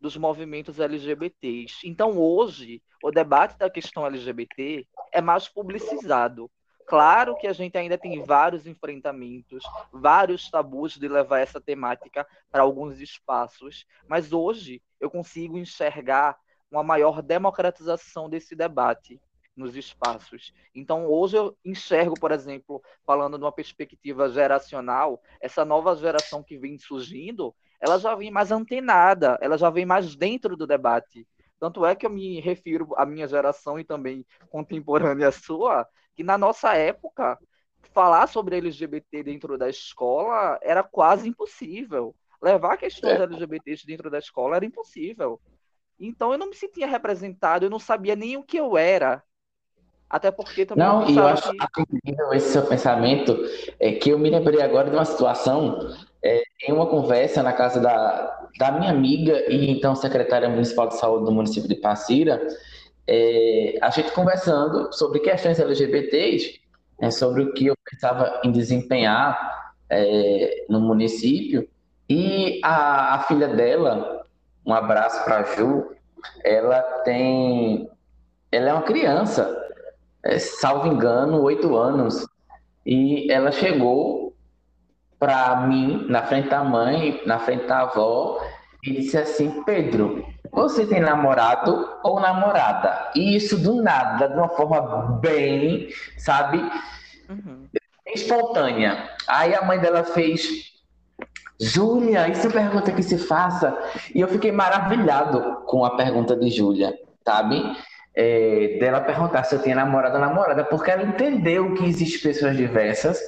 dos 0.00 0.16
movimentos 0.16 0.80
LGBTs. 0.80 1.86
Então, 1.86 2.18
hoje, 2.18 2.82
o 3.02 3.10
debate 3.10 3.56
da 3.56 3.70
questão 3.70 4.04
LGBT 4.04 4.86
é 5.12 5.20
mais 5.20 5.48
publicizado. 5.48 6.50
Claro 6.90 7.36
que 7.36 7.46
a 7.46 7.52
gente 7.52 7.78
ainda 7.78 7.96
tem 7.96 8.20
vários 8.24 8.66
enfrentamentos, 8.66 9.62
vários 9.92 10.50
tabus 10.50 10.98
de 10.98 11.06
levar 11.06 11.38
essa 11.38 11.60
temática 11.60 12.26
para 12.50 12.64
alguns 12.64 13.00
espaços, 13.00 13.86
mas 14.08 14.32
hoje 14.32 14.82
eu 14.98 15.08
consigo 15.08 15.56
enxergar 15.56 16.36
uma 16.68 16.82
maior 16.82 17.22
democratização 17.22 18.28
desse 18.28 18.56
debate 18.56 19.20
nos 19.56 19.76
espaços. 19.76 20.52
Então, 20.74 21.06
hoje 21.06 21.36
eu 21.36 21.56
enxergo, 21.64 22.18
por 22.18 22.32
exemplo, 22.32 22.82
falando 23.06 23.38
de 23.38 23.44
uma 23.44 23.52
perspectiva 23.52 24.28
geracional, 24.28 25.22
essa 25.40 25.64
nova 25.64 25.94
geração 25.94 26.42
que 26.42 26.58
vem 26.58 26.76
surgindo, 26.76 27.54
ela 27.80 27.98
já 27.98 28.16
vem 28.16 28.32
mais 28.32 28.50
antenada, 28.50 29.38
ela 29.40 29.56
já 29.56 29.70
vem 29.70 29.86
mais 29.86 30.16
dentro 30.16 30.56
do 30.56 30.66
debate. 30.66 31.24
Tanto 31.60 31.86
é 31.86 31.94
que 31.94 32.04
eu 32.04 32.10
me 32.10 32.40
refiro 32.40 32.88
à 32.96 33.06
minha 33.06 33.28
geração 33.28 33.78
e 33.78 33.84
também 33.84 34.26
contemporânea 34.48 35.30
sua, 35.30 35.86
que 36.20 36.24
na 36.24 36.36
nossa 36.36 36.74
época, 36.74 37.38
falar 37.94 38.26
sobre 38.26 38.58
LGBT 38.58 39.22
dentro 39.22 39.56
da 39.56 39.70
escola 39.70 40.58
era 40.62 40.82
quase 40.82 41.26
impossível. 41.26 42.14
Levar 42.42 42.76
questões 42.76 43.18
é. 43.18 43.22
LGBTs 43.22 43.86
dentro 43.86 44.10
da 44.10 44.18
escola 44.18 44.56
era 44.56 44.66
impossível. 44.66 45.40
Então 45.98 46.30
eu 46.30 46.38
não 46.38 46.50
me 46.50 46.54
sentia 46.54 46.86
representado, 46.86 47.64
eu 47.64 47.70
não 47.70 47.78
sabia 47.78 48.14
nem 48.14 48.36
o 48.36 48.42
que 48.42 48.58
eu 48.58 48.76
era. 48.76 49.22
Até 50.10 50.30
porque 50.30 50.66
também. 50.66 50.84
Não, 50.84 51.08
e 51.08 51.16
eu 51.16 51.26
acho 51.26 51.50
que 51.52 51.56
esse 52.34 52.52
seu 52.52 52.66
pensamento 52.66 53.34
é 53.78 53.92
que 53.92 54.10
eu 54.10 54.18
me 54.18 54.28
lembrei 54.28 54.60
agora 54.60 54.90
de 54.90 54.96
uma 54.96 55.04
situação 55.06 55.78
é, 56.22 56.42
em 56.68 56.72
uma 56.72 56.86
conversa 56.86 57.42
na 57.42 57.54
casa 57.54 57.80
da, 57.80 58.48
da 58.58 58.72
minha 58.72 58.90
amiga 58.90 59.50
e 59.50 59.70
então 59.70 59.96
secretária 59.96 60.50
municipal 60.50 60.86
de 60.86 60.98
saúde 60.98 61.24
do 61.24 61.32
município 61.32 61.68
de 61.68 61.76
Passira, 61.76 62.46
é, 63.12 63.76
a 63.82 63.90
gente 63.90 64.12
conversando 64.12 64.92
sobre 64.92 65.18
questões 65.18 65.58
LGBTs, 65.58 66.60
né, 67.00 67.10
sobre 67.10 67.42
o 67.42 67.52
que 67.52 67.66
eu 67.66 67.74
pensava 67.90 68.40
em 68.44 68.52
desempenhar 68.52 69.72
é, 69.90 70.64
no 70.68 70.80
município, 70.80 71.68
e 72.08 72.60
a, 72.62 73.16
a 73.16 73.18
filha 73.24 73.48
dela, 73.48 74.24
um 74.64 74.72
abraço 74.72 75.24
para 75.24 75.40
a 75.40 75.42
Ju, 75.42 75.90
ela 76.44 76.80
tem. 77.04 77.90
Ela 78.52 78.70
é 78.70 78.72
uma 78.74 78.82
criança, 78.82 79.56
é, 80.22 80.38
salvo 80.38 80.86
engano, 80.86 81.42
oito 81.42 81.76
anos. 81.76 82.24
E 82.86 83.30
ela 83.30 83.50
chegou 83.50 84.34
para 85.18 85.66
mim, 85.66 86.06
na 86.08 86.22
frente 86.22 86.48
da 86.48 86.62
mãe, 86.62 87.20
na 87.26 87.38
frente 87.38 87.66
da 87.66 87.80
avó, 87.80 88.40
e 88.82 88.92
disse 88.92 89.16
assim: 89.16 89.62
Pedro, 89.64 90.24
você 90.52 90.86
tem 90.86 91.00
namorado 91.00 91.88
ou 92.02 92.20
namorada? 92.20 93.10
E 93.14 93.36
isso 93.36 93.58
do 93.58 93.82
nada, 93.82 94.28
de 94.28 94.34
uma 94.34 94.48
forma 94.48 95.18
bem, 95.20 95.88
sabe, 96.18 96.58
uhum. 97.28 97.66
espontânea. 98.14 99.10
Aí 99.28 99.54
a 99.54 99.62
mãe 99.62 99.78
dela 99.78 100.04
fez. 100.04 100.70
Júlia, 101.62 102.26
isso 102.26 102.46
é 102.46 102.50
pergunta 102.50 102.90
que 102.90 103.02
se 103.02 103.18
faça. 103.18 103.76
E 104.14 104.20
eu 104.22 104.28
fiquei 104.28 104.50
maravilhado 104.50 105.62
com 105.66 105.84
a 105.84 105.94
pergunta 105.94 106.34
de 106.34 106.48
Júlia, 106.48 106.94
sabe? 107.22 107.62
é, 108.14 108.78
dela 108.80 109.00
perguntar 109.00 109.44
se 109.44 109.54
eu 109.54 109.62
tinha 109.62 109.74
namorado 109.74 110.14
ou 110.14 110.20
namorada, 110.20 110.64
porque 110.64 110.90
ela 110.90 111.02
entendeu 111.02 111.74
que 111.74 111.84
existem 111.84 112.20
pessoas 112.20 112.56
diversas 112.56 113.18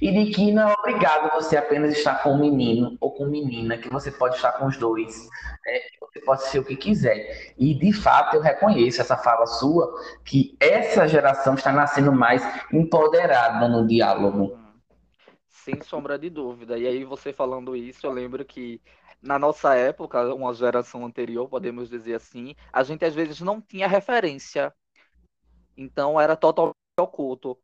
e 0.00 0.10
de 0.10 0.32
que 0.32 0.52
não 0.52 0.68
é 0.68 0.74
obrigado 0.74 1.32
você 1.34 1.56
apenas 1.56 1.96
estar 1.96 2.22
com 2.22 2.32
um 2.32 2.38
menino 2.38 2.96
ou 3.00 3.12
com 3.12 3.26
menina, 3.26 3.78
que 3.78 3.88
você 3.88 4.10
pode 4.10 4.36
estar 4.36 4.52
com 4.52 4.66
os 4.66 4.76
dois, 4.76 5.28
né? 5.64 5.80
você 6.00 6.20
pode 6.20 6.42
ser 6.44 6.58
o 6.58 6.64
que 6.64 6.76
quiser. 6.76 7.54
E 7.58 7.74
de 7.74 7.92
fato 7.92 8.36
eu 8.36 8.40
reconheço 8.40 9.00
essa 9.00 9.16
fala 9.16 9.46
sua, 9.46 9.94
que 10.24 10.56
essa 10.60 11.06
geração 11.06 11.54
está 11.54 11.72
nascendo 11.72 12.12
mais 12.12 12.42
empoderada 12.72 13.68
no 13.68 13.86
diálogo. 13.86 14.58
Sem 15.48 15.80
sombra 15.82 16.18
de 16.18 16.30
dúvida. 16.30 16.78
E 16.78 16.86
aí 16.86 17.04
você 17.04 17.32
falando 17.32 17.74
isso, 17.74 18.06
eu 18.06 18.12
lembro 18.12 18.44
que 18.44 18.80
na 19.22 19.38
nossa 19.38 19.74
época, 19.74 20.34
uma 20.34 20.54
geração 20.54 21.04
anterior, 21.04 21.48
podemos 21.48 21.88
dizer 21.88 22.14
assim, 22.14 22.54
a 22.72 22.82
gente 22.82 23.04
às 23.04 23.14
vezes 23.14 23.40
não 23.40 23.60
tinha 23.60 23.88
referência. 23.88 24.72
Então 25.76 26.20
era 26.20 26.36
totalmente 26.36 26.76
oculto. 26.98 27.58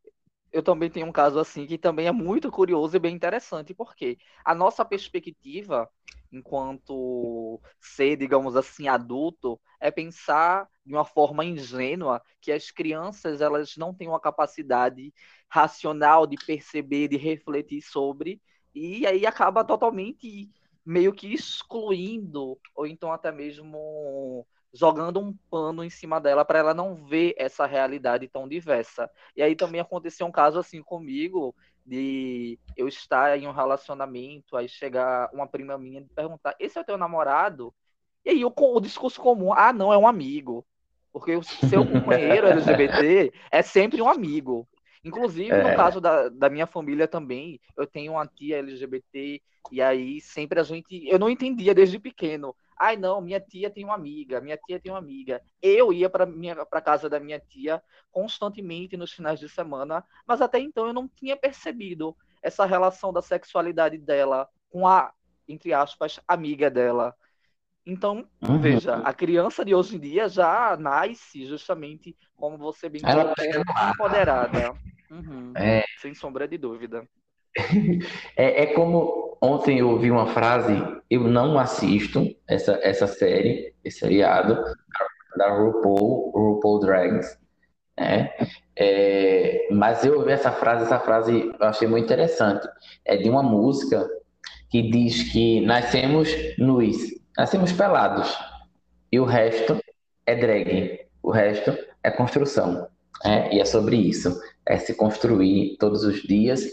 Eu 0.53 0.63
também 0.63 0.89
tenho 0.89 1.07
um 1.07 1.11
caso 1.11 1.39
assim 1.39 1.65
que 1.65 1.77
também 1.77 2.07
é 2.07 2.11
muito 2.11 2.51
curioso 2.51 2.95
e 2.95 2.99
bem 2.99 3.15
interessante, 3.15 3.73
porque 3.73 4.17
a 4.45 4.55
nossa 4.55 4.85
perspectiva 4.85 5.89
enquanto 6.33 7.61
ser, 7.79 8.17
digamos 8.17 8.55
assim, 8.55 8.87
adulto, 8.87 9.59
é 9.79 9.91
pensar 9.91 10.67
de 10.85 10.93
uma 10.93 11.05
forma 11.05 11.45
ingênua 11.45 12.21
que 12.41 12.51
as 12.51 12.71
crianças 12.71 13.39
elas 13.39 13.77
não 13.77 13.93
têm 13.93 14.07
uma 14.07 14.19
capacidade 14.19 15.13
racional 15.47 16.25
de 16.25 16.35
perceber, 16.43 17.07
de 17.07 17.17
refletir 17.17 17.81
sobre, 17.81 18.41
e 18.73 19.05
aí 19.05 19.25
acaba 19.25 19.63
totalmente 19.63 20.49
meio 20.85 21.13
que 21.13 21.31
excluindo, 21.31 22.59
ou 22.75 22.87
então 22.87 23.11
até 23.11 23.31
mesmo 23.31 24.45
jogando 24.73 25.19
um 25.19 25.33
pano 25.51 25.83
em 25.83 25.89
cima 25.89 26.19
dela 26.19 26.43
para 26.43 26.59
ela 26.59 26.73
não 26.73 26.95
ver 26.95 27.35
essa 27.37 27.65
realidade 27.65 28.27
tão 28.27 28.47
diversa. 28.47 29.09
E 29.35 29.43
aí 29.43 29.55
também 29.55 29.79
aconteceu 29.79 30.25
um 30.25 30.31
caso 30.31 30.57
assim 30.57 30.81
comigo, 30.81 31.55
de 31.85 32.57
eu 32.75 32.87
estar 32.87 33.37
em 33.37 33.47
um 33.47 33.51
relacionamento, 33.51 34.57
aí 34.57 34.67
chegar 34.67 35.29
uma 35.31 35.45
prima 35.45 35.77
minha 35.77 36.01
e 36.01 36.05
perguntar: 36.05 36.55
esse 36.59 36.77
é 36.77 36.81
o 36.81 36.85
teu 36.85 36.97
namorado? 36.97 37.73
E 38.25 38.31
aí 38.31 38.45
o, 38.45 38.51
o 38.55 38.79
discurso 38.79 39.21
comum: 39.21 39.53
ah, 39.53 39.71
não, 39.71 39.93
é 39.93 39.97
um 39.97 40.07
amigo. 40.07 40.65
Porque 41.11 41.35
o 41.35 41.43
seu 41.43 41.85
companheiro 41.87 42.47
LGBT 42.47 43.31
é 43.51 43.61
sempre 43.61 44.01
um 44.01 44.09
amigo. 44.09 44.67
Inclusive, 45.03 45.51
é. 45.51 45.69
no 45.69 45.75
caso 45.75 45.99
da, 45.99 46.29
da 46.29 46.49
minha 46.49 46.65
família 46.65 47.07
também, 47.07 47.59
eu 47.77 47.85
tenho 47.85 48.13
uma 48.13 48.25
tia 48.25 48.57
LGBT, 48.59 49.41
e 49.71 49.81
aí 49.81 50.21
sempre 50.21 50.59
a 50.59 50.63
gente. 50.63 51.05
Eu 51.07 51.19
não 51.19 51.29
entendia 51.29 51.75
desde 51.75 51.99
pequeno 51.99 52.55
Ai, 52.77 52.95
não, 52.97 53.21
minha 53.21 53.39
tia 53.39 53.69
tem 53.69 53.83
uma 53.83 53.95
amiga, 53.95 54.41
minha 54.41 54.57
tia 54.57 54.79
tem 54.79 54.91
uma 54.91 54.99
amiga. 54.99 55.41
Eu 55.61 55.93
ia 55.93 56.09
para 56.09 56.27
a 56.71 56.81
casa 56.81 57.09
da 57.09 57.19
minha 57.19 57.39
tia 57.39 57.81
constantemente 58.11 58.97
nos 58.97 59.11
finais 59.11 59.39
de 59.39 59.49
semana, 59.49 60.03
mas 60.25 60.41
até 60.41 60.59
então 60.59 60.87
eu 60.87 60.93
não 60.93 61.07
tinha 61.07 61.35
percebido 61.35 62.15
essa 62.41 62.65
relação 62.65 63.13
da 63.13 63.21
sexualidade 63.21 63.97
dela 63.97 64.49
com 64.69 64.87
a, 64.87 65.13
entre 65.47 65.73
aspas, 65.73 66.19
amiga 66.27 66.69
dela. 66.69 67.15
Então, 67.85 68.27
uhum. 68.41 68.59
veja, 68.59 68.95
a 68.97 69.13
criança 69.13 69.65
de 69.65 69.75
hoje 69.75 69.97
em 69.97 69.99
dia 69.99 70.29
já 70.29 70.77
nasce 70.77 71.45
justamente, 71.45 72.15
como 72.35 72.57
você 72.57 72.87
bem 72.87 73.01
colocou, 73.01 73.89
empoderada. 73.91 74.73
Uhum. 75.11 75.53
É... 75.55 75.83
Sem 75.99 76.13
sombra 76.13 76.47
de 76.47 76.57
dúvida. 76.57 77.07
É, 78.35 78.63
é, 78.63 78.73
como 78.73 79.32
ontem 79.43 79.79
eu 79.79 79.89
ouvi 79.89 80.09
uma 80.09 80.27
frase, 80.27 80.73
eu 81.09 81.25
não 81.25 81.59
assisto 81.59 82.25
essa, 82.47 82.79
essa 82.81 83.05
série, 83.05 83.73
esse 83.83 83.99
seriado 83.99 84.57
da 85.35 85.53
RuPaul, 85.53 86.31
RuPaul 86.31 86.79
Drags, 86.79 87.37
né? 87.99 88.31
É, 88.75 89.67
mas 89.69 90.05
eu 90.05 90.17
ouvi 90.19 90.31
essa 90.31 90.51
frase, 90.51 90.85
essa 90.85 90.97
frase 90.97 91.51
eu 91.59 91.67
achei 91.67 91.87
muito 91.87 92.05
interessante. 92.05 92.65
É 93.03 93.17
de 93.17 93.29
uma 93.29 93.43
música 93.43 94.07
que 94.69 94.81
diz 94.81 95.31
que 95.31 95.59
nascemos 95.65 96.29
nus, 96.57 96.95
nascemos 97.37 97.73
pelados, 97.73 98.35
e 99.11 99.19
o 99.19 99.25
resto 99.25 99.77
é 100.25 100.35
drag, 100.35 101.01
o 101.21 101.31
resto 101.31 101.77
é 102.01 102.09
construção. 102.09 102.87
É, 103.25 103.55
e 103.55 103.59
é 103.59 103.65
sobre 103.65 103.97
isso, 103.97 104.37
é 104.65 104.77
se 104.77 104.95
construir 104.95 105.77
todos 105.77 106.03
os 106.03 106.21
dias 106.23 106.63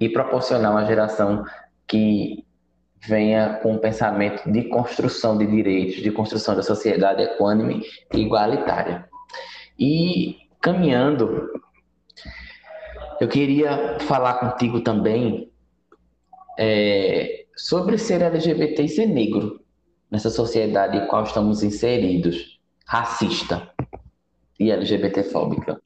e 0.00 0.08
proporcionar 0.08 0.72
uma 0.72 0.84
geração 0.84 1.44
que 1.86 2.44
venha 3.06 3.54
com 3.62 3.74
um 3.74 3.78
pensamento 3.78 4.50
de 4.50 4.64
construção 4.64 5.36
de 5.36 5.46
direitos, 5.46 6.02
de 6.02 6.10
construção 6.10 6.56
da 6.56 6.62
sociedade 6.62 7.22
equânime 7.22 7.82
e 8.12 8.20
igualitária. 8.20 9.08
E 9.78 10.48
caminhando, 10.60 11.50
eu 13.20 13.28
queria 13.28 13.98
falar 14.00 14.34
contigo 14.34 14.80
também 14.80 15.52
é, 16.58 17.44
sobre 17.56 17.98
ser 17.98 18.22
LGBT 18.22 18.82
e 18.82 18.88
ser 18.88 19.06
negro 19.06 19.60
nessa 20.10 20.30
sociedade 20.30 20.96
em 20.96 21.06
qual 21.06 21.24
estamos 21.24 21.62
inseridos, 21.62 22.60
racista 22.86 23.70
e 24.58 24.70
LGBTfóbica. 24.70 25.80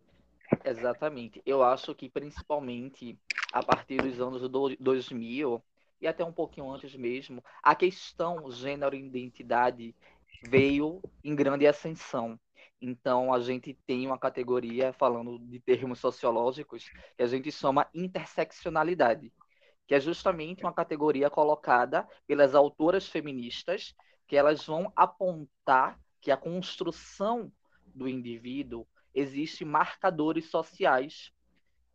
Exatamente. 0.64 1.42
Eu 1.44 1.62
acho 1.62 1.94
que 1.94 2.08
principalmente 2.08 3.18
a 3.52 3.62
partir 3.62 3.96
dos 4.02 4.20
anos 4.20 4.48
2000 4.78 5.62
e 6.00 6.06
até 6.06 6.24
um 6.24 6.32
pouquinho 6.32 6.70
antes 6.70 6.94
mesmo, 6.94 7.42
a 7.62 7.74
questão 7.74 8.50
gênero 8.50 8.94
identidade 8.94 9.94
veio 10.42 11.02
em 11.24 11.34
grande 11.34 11.66
ascensão. 11.66 12.38
Então, 12.80 13.32
a 13.32 13.40
gente 13.40 13.74
tem 13.87 14.06
uma 14.06 14.18
categoria, 14.18 14.92
falando 14.92 15.38
de 15.38 15.58
termos 15.58 15.98
sociológicos, 15.98 16.88
que 17.16 17.22
a 17.22 17.26
gente 17.26 17.50
chama 17.50 17.88
interseccionalidade, 17.92 19.32
que 19.87 19.94
é 19.94 20.00
justamente 20.00 20.62
uma 20.62 20.72
categoria 20.72 21.28
colocada 21.28 22.06
pelas 22.26 22.54
autoras 22.54 23.08
feministas, 23.08 23.94
que 24.28 24.37
elas 24.37 24.64
vão 24.64 24.92
apontar 24.94 25.98
que 26.20 26.30
a 26.30 26.37
construção 26.37 27.50
do 27.87 28.08
indivíduo 28.08 28.87
existe 29.14 29.64
marcadores 29.64 30.50
sociais 30.50 31.32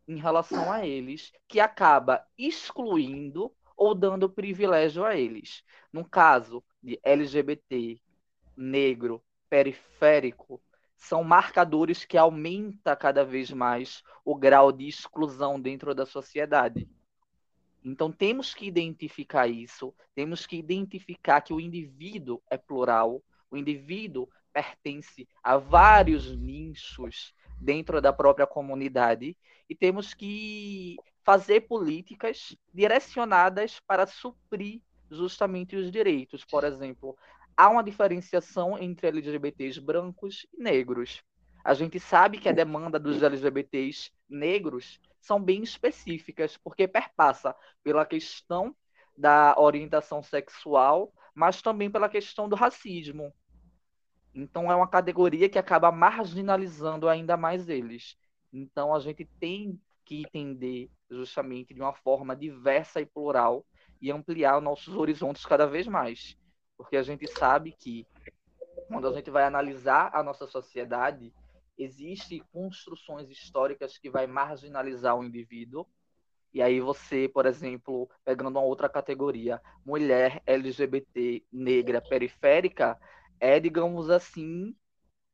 em 0.06 0.16
relação 0.16 0.70
a 0.70 0.86
eles 0.86 1.32
que 1.48 1.60
acaba 1.60 2.26
excluindo 2.36 3.50
ou 3.76 3.94
dando 3.94 4.28
privilégio 4.28 5.04
a 5.04 5.16
eles. 5.16 5.62
No 5.92 6.04
caso 6.04 6.62
de 6.82 6.98
LGBT, 7.02 8.00
negro, 8.56 9.22
periférico, 9.48 10.60
são 10.96 11.22
marcadores 11.22 12.04
que 12.04 12.16
aumenta 12.16 12.96
cada 12.96 13.24
vez 13.24 13.50
mais 13.50 14.02
o 14.24 14.34
grau 14.34 14.72
de 14.72 14.88
exclusão 14.88 15.60
dentro 15.60 15.94
da 15.94 16.06
sociedade. 16.06 16.88
Então 17.84 18.10
temos 18.10 18.54
que 18.54 18.66
identificar 18.66 19.46
isso, 19.46 19.94
temos 20.14 20.46
que 20.46 20.56
identificar 20.56 21.42
que 21.42 21.52
o 21.52 21.60
indivíduo 21.60 22.42
é 22.48 22.56
plural, 22.56 23.22
o 23.50 23.56
indivíduo 23.56 24.28
pertence 24.52 25.28
a 25.42 25.58
vários 25.58 26.34
nichos 26.36 27.34
dentro 27.60 28.00
da 28.00 28.12
própria 28.12 28.46
comunidade 28.46 29.36
e 29.68 29.74
temos 29.74 30.14
que 30.14 30.96
fazer 31.24 31.62
políticas 31.62 32.56
direcionadas 32.72 33.80
para 33.80 34.06
suprir 34.06 34.80
justamente 35.10 35.74
os 35.74 35.90
direitos. 35.90 36.44
Por 36.44 36.64
exemplo, 36.64 37.16
há 37.56 37.68
uma 37.68 37.82
diferenciação 37.82 38.78
entre 38.78 39.08
LGBTs 39.08 39.80
brancos 39.80 40.46
e 40.52 40.62
negros. 40.62 41.22
A 41.64 41.72
gente 41.72 41.98
sabe 41.98 42.38
que 42.38 42.48
a 42.48 42.52
demanda 42.52 42.98
dos 42.98 43.22
LGBTs 43.22 44.12
negros 44.28 45.00
são 45.18 45.42
bem 45.42 45.62
específicas, 45.62 46.58
porque 46.58 46.86
perpassa 46.86 47.56
pela 47.82 48.04
questão 48.04 48.76
da 49.16 49.54
orientação 49.58 50.22
sexual, 50.22 51.10
mas 51.34 51.62
também 51.62 51.90
pela 51.90 52.08
questão 52.08 52.48
do 52.48 52.54
racismo. 52.54 53.32
Então 54.34 54.70
é 54.70 54.74
uma 54.76 54.88
categoria 54.88 55.48
que 55.48 55.58
acaba 55.58 55.90
marginalizando 55.90 57.08
ainda 57.08 57.36
mais 57.36 57.68
eles. 57.68 58.16
Então 58.52 58.94
a 58.94 59.00
gente 59.00 59.24
tem 59.40 59.80
que 60.04 60.18
entender 60.18 60.90
justamente 61.10 61.74
de 61.74 61.80
uma 61.80 61.92
forma 61.92 62.34
diversa 62.34 63.00
e 63.00 63.06
plural 63.06 63.64
e 64.00 64.10
ampliar 64.10 64.60
nossos 64.60 64.94
horizontes 64.94 65.44
cada 65.44 65.66
vez 65.66 65.86
mais. 65.86 66.36
Porque 66.76 66.96
a 66.96 67.02
gente 67.02 67.26
sabe 67.26 67.72
que 67.72 68.06
quando 68.88 69.08
a 69.08 69.12
gente 69.12 69.30
vai 69.30 69.44
analisar 69.44 70.10
a 70.12 70.22
nossa 70.22 70.46
sociedade, 70.46 71.32
existem 71.78 72.42
construções 72.52 73.30
históricas 73.30 73.98
que 73.98 74.10
vai 74.10 74.26
marginalizar 74.26 75.16
o 75.16 75.24
indivíduo. 75.24 75.86
E 76.52 76.62
aí 76.62 76.80
você, 76.80 77.28
por 77.28 77.46
exemplo, 77.46 78.08
pegando 78.24 78.50
uma 78.50 78.60
outra 78.60 78.88
categoria, 78.88 79.60
mulher 79.84 80.42
LGBT 80.46 81.44
negra 81.52 82.00
periférica, 82.00 82.98
é, 83.40 83.58
digamos 83.58 84.08
assim, 84.08 84.74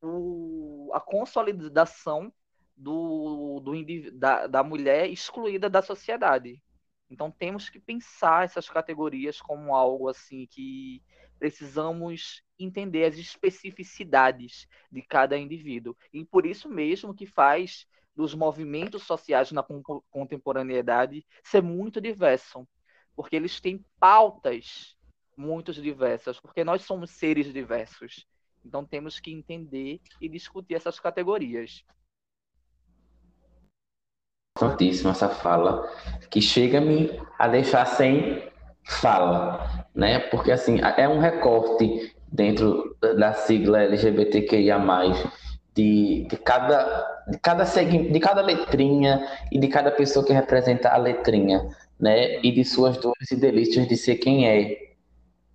o, 0.03 0.91
a 0.95 1.01
consolidação 1.01 2.33
do, 2.81 3.61
do, 3.61 3.73
da, 4.19 4.47
da 4.47 4.65
mulher 4.65 5.11
excluída 5.11 5.69
da 5.69 5.83
sociedade. 5.83 6.63
Então 7.11 7.31
temos 7.31 7.69
que 7.69 7.79
pensar 7.79 8.45
essas 8.45 8.71
categorias 8.71 9.41
como 9.41 9.75
algo 9.75 10.09
assim 10.09 10.47
que 10.47 11.03
precisamos 11.39 12.43
entender 12.59 13.05
as 13.05 13.19
especificidades 13.19 14.67
de 14.91 15.03
cada 15.03 15.37
indivíduo. 15.37 15.97
E 16.13 16.25
por 16.25 16.47
isso 16.47 16.69
mesmo 16.69 17.15
que 17.15 17.27
faz 17.27 17.87
dos 18.15 18.35
movimentos 18.35 19.03
sociais 19.03 19.53
na 19.53 19.65
contemporaneidade 20.11 21.25
ser 21.43 21.63
muito 21.63 22.01
diverso, 22.01 22.67
porque 23.15 23.37
eles 23.37 23.61
têm 23.61 23.85
pautas 23.99 24.97
muito 25.37 25.73
diversas, 25.73 26.41
porque 26.41 26.65
nós 26.65 26.83
somos 26.83 27.11
seres 27.11 27.53
diversos. 27.53 28.27
Então 28.65 28.85
temos 28.85 29.19
que 29.19 29.33
entender 29.33 30.01
e 30.21 30.29
discutir 30.29 30.75
essas 30.75 31.01
categorias. 31.01 31.83
Importantíssima 34.61 35.13
essa 35.13 35.31
fala, 35.31 35.89
que 36.29 36.43
chega-me 36.43 37.11
a 37.39 37.49
deixar 37.49 37.87
sem 37.87 38.43
fala, 38.85 39.87
né? 39.95 40.19
Porque 40.19 40.53
assim, 40.53 40.81
é 40.99 41.09
um 41.09 41.19
recorte 41.19 42.15
dentro 42.31 42.95
da 43.01 43.33
sigla 43.33 43.83
LGBTQIA+, 43.85 44.79
de, 45.75 46.27
de 46.29 46.37
cada 46.37 47.23
de 47.29 47.39
cada 47.39 47.65
segmento, 47.65 48.13
de 48.13 48.21
cada 48.21 48.43
letrinha 48.43 49.27
e 49.51 49.59
de 49.59 49.69
cada 49.69 49.91
pessoa 49.91 50.27
que 50.27 50.33
representa 50.35 50.91
a 50.91 50.99
letrinha, 50.99 51.67
né? 51.99 52.39
E 52.43 52.53
de 52.53 52.63
suas 52.63 52.99
dores 52.99 53.31
e 53.31 53.37
delícias 53.37 53.89
de 53.89 53.97
ser 53.97 54.17
quem 54.17 54.47
é, 54.47 54.77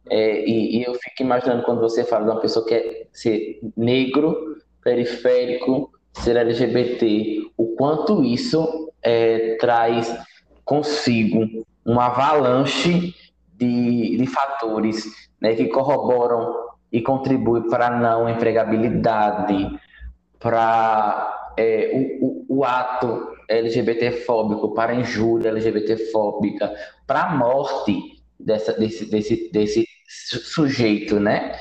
é, 0.09 0.49
e, 0.49 0.79
e, 0.79 0.83
eu 0.83 0.95
fico 0.95 1.21
imaginando 1.21 1.61
quando 1.61 1.79
você 1.79 2.03
fala 2.03 2.25
de 2.25 2.31
uma 2.31 2.41
pessoa 2.41 2.65
que 2.65 2.73
é 2.73 3.07
ser 3.11 3.59
negro, 3.77 4.57
periférico, 4.83 5.91
ser 6.13 6.37
LGBT, 6.37 7.51
o 7.55 7.75
quanto 7.75 8.23
isso 8.23 8.84
é, 9.05 9.55
traz 9.59 10.17
consigo 10.65 11.65
uma 11.85 12.07
avalanche 12.07 13.13
de, 13.53 14.17
de 14.17 14.27
fatores 14.27 15.29
né, 15.39 15.53
que 15.53 15.67
corroboram 15.67 16.65
e 16.91 17.01
contribuem 17.01 17.69
para 17.69 17.87
a 17.87 17.91
não 17.91 18.27
empregabilidade, 18.27 19.79
para 20.39 21.51
é, 21.55 21.91
o, 22.19 22.25
o, 22.25 22.59
o 22.59 22.65
ato 22.65 23.35
LGBTfóbico, 23.47 24.73
para 24.73 24.93
a 24.93 24.95
injúria 24.95 25.49
LGBTfóbica, 25.49 26.73
para 27.05 27.25
a 27.25 27.35
morte 27.35 28.23
dessa, 28.39 28.73
desse, 28.73 29.05
desse, 29.09 29.51
desse 29.51 29.87
sujeito, 30.07 31.19
né? 31.19 31.51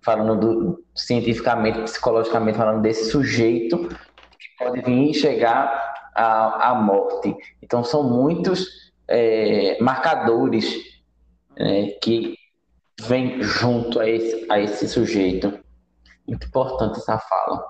Falando 0.00 0.36
do, 0.36 0.84
cientificamente, 0.94 1.80
psicologicamente, 1.80 2.58
falando 2.58 2.82
desse 2.82 3.10
sujeito 3.10 3.88
que 3.88 4.64
pode 4.64 4.80
vir 4.82 5.14
chegar 5.14 5.91
à 6.14 6.74
morte. 6.74 7.34
Então, 7.62 7.82
são 7.82 8.02
muitos 8.02 8.92
é, 9.08 9.78
marcadores 9.80 10.74
né, 11.58 11.88
que 12.02 12.36
vem 13.00 13.42
junto 13.42 14.00
a 14.00 14.08
esse, 14.08 14.46
a 14.50 14.60
esse 14.60 14.88
sujeito. 14.88 15.58
Muito 16.26 16.46
importante 16.46 16.98
essa 16.98 17.18
fala. 17.18 17.64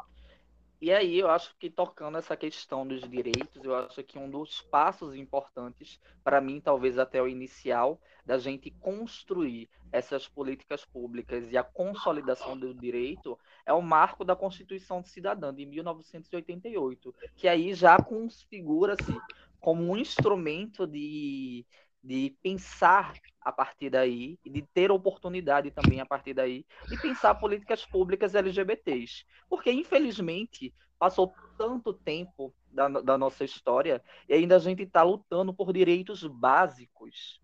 E 0.83 0.90
aí 0.92 1.21
eu 1.21 1.31
acho 1.31 1.55
que 1.61 1.71
tocando 1.71 2.18
essa 2.18 2.37
questão 2.37 2.85
dos 2.85 3.09
direitos, 3.09 3.62
eu 3.62 3.73
acho 3.73 4.03
que 4.03 4.18
um 4.18 4.29
dos 4.29 4.62
passos 4.62 5.14
importantes, 5.14 6.01
para 6.25 6.40
mim, 6.40 6.61
talvez 6.61 6.99
até 6.99 7.23
o 7.23 7.29
inicial, 7.29 8.01
da 8.27 8.37
gente 8.37 8.68
construir 8.81 9.71
essas 9.92 10.27
políticas 10.27 10.85
públicas 10.85 11.49
e 11.53 11.57
a 11.57 11.62
consolidação 11.62 12.59
do 12.59 12.75
direito 12.75 13.38
é 13.64 13.73
o 13.73 13.81
marco 13.81 14.25
da 14.25 14.35
Constituição 14.35 15.05
Cidadã 15.05 15.55
de 15.55 15.64
1988, 15.64 17.14
que 17.37 17.47
aí 17.47 17.75
já 17.75 17.97
configura-se 17.99 19.16
como 19.61 19.85
um 19.85 19.97
instrumento 19.97 20.85
de, 20.85 21.64
de 22.02 22.36
pensar 22.42 23.14
a 23.40 23.52
partir 23.52 23.90
daí 23.90 24.38
e 24.44 24.50
de 24.50 24.62
ter 24.62 24.90
oportunidade 24.90 25.70
também 25.70 26.00
a 26.00 26.06
partir 26.06 26.34
daí 26.34 26.66
de 26.88 27.00
pensar 27.00 27.34
políticas 27.36 27.86
públicas 27.86 28.34
LGBTs. 28.34 29.24
Porque, 29.48 29.70
infelizmente, 29.70 30.74
passou 30.98 31.32
tanto 31.56 31.92
tempo 31.92 32.54
da, 32.70 32.88
da 32.88 33.18
nossa 33.18 33.44
história 33.44 34.02
e 34.28 34.34
ainda 34.34 34.56
a 34.56 34.58
gente 34.58 34.82
está 34.82 35.02
lutando 35.02 35.54
por 35.54 35.72
direitos 35.72 36.24
básicos. 36.24 37.40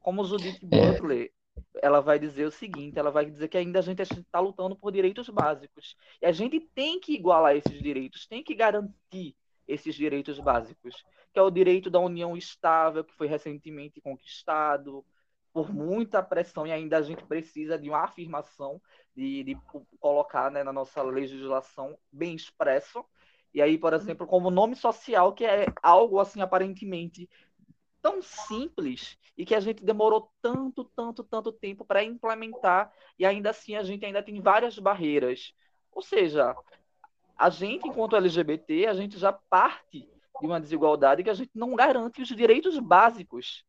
Como 0.00 0.24
Judith 0.24 0.60
é. 0.62 0.92
Butler, 0.92 1.32
ela 1.82 2.00
vai 2.00 2.18
dizer 2.18 2.46
o 2.46 2.50
seguinte, 2.50 2.98
ela 2.98 3.10
vai 3.10 3.26
dizer 3.26 3.48
que 3.48 3.58
ainda 3.58 3.78
a 3.78 3.82
gente 3.82 4.02
está 4.02 4.40
lutando 4.40 4.76
por 4.76 4.92
direitos 4.92 5.28
básicos. 5.28 5.96
E 6.20 6.26
a 6.26 6.32
gente 6.32 6.60
tem 6.74 7.00
que 7.00 7.14
igualar 7.14 7.56
esses 7.56 7.82
direitos, 7.82 8.26
tem 8.26 8.42
que 8.42 8.54
garantir 8.54 9.36
esses 9.66 9.94
direitos 9.94 10.38
básicos 10.38 11.04
que 11.36 11.40
é 11.40 11.42
o 11.42 11.50
direito 11.50 11.90
da 11.90 12.00
união 12.00 12.34
estável, 12.34 13.04
que 13.04 13.12
foi 13.12 13.26
recentemente 13.26 14.00
conquistado 14.00 15.04
por 15.52 15.70
muita 15.70 16.22
pressão 16.22 16.66
e 16.66 16.72
ainda 16.72 16.96
a 16.96 17.02
gente 17.02 17.22
precisa 17.24 17.78
de 17.78 17.90
uma 17.90 18.04
afirmação, 18.04 18.80
de, 19.14 19.44
de 19.44 19.54
colocar 20.00 20.50
né, 20.50 20.64
na 20.64 20.72
nossa 20.72 21.02
legislação 21.02 21.98
bem 22.10 22.34
expresso. 22.34 23.04
E 23.52 23.60
aí, 23.60 23.76
por 23.76 23.92
exemplo, 23.92 24.26
como 24.26 24.50
nome 24.50 24.74
social, 24.76 25.34
que 25.34 25.44
é 25.44 25.66
algo 25.82 26.18
assim 26.18 26.40
aparentemente 26.40 27.28
tão 28.00 28.22
simples 28.22 29.18
e 29.36 29.44
que 29.44 29.54
a 29.54 29.60
gente 29.60 29.84
demorou 29.84 30.32
tanto, 30.40 30.84
tanto, 30.96 31.22
tanto 31.22 31.52
tempo 31.52 31.84
para 31.84 32.02
implementar 32.02 32.90
e 33.18 33.26
ainda 33.26 33.50
assim 33.50 33.76
a 33.76 33.82
gente 33.82 34.06
ainda 34.06 34.22
tem 34.22 34.40
várias 34.40 34.78
barreiras. 34.78 35.52
Ou 35.92 36.00
seja, 36.00 36.56
a 37.38 37.50
gente, 37.50 37.88
enquanto 37.88 38.16
LGBT, 38.16 38.86
a 38.86 38.94
gente 38.94 39.18
já 39.18 39.32
parte 39.32 40.08
de 40.40 40.46
uma 40.46 40.60
desigualdade 40.60 41.22
que 41.22 41.30
a 41.30 41.34
gente 41.34 41.50
não 41.54 41.74
garante 41.74 42.22
os 42.22 42.28
direitos 42.28 42.78
básicos. 42.78 43.64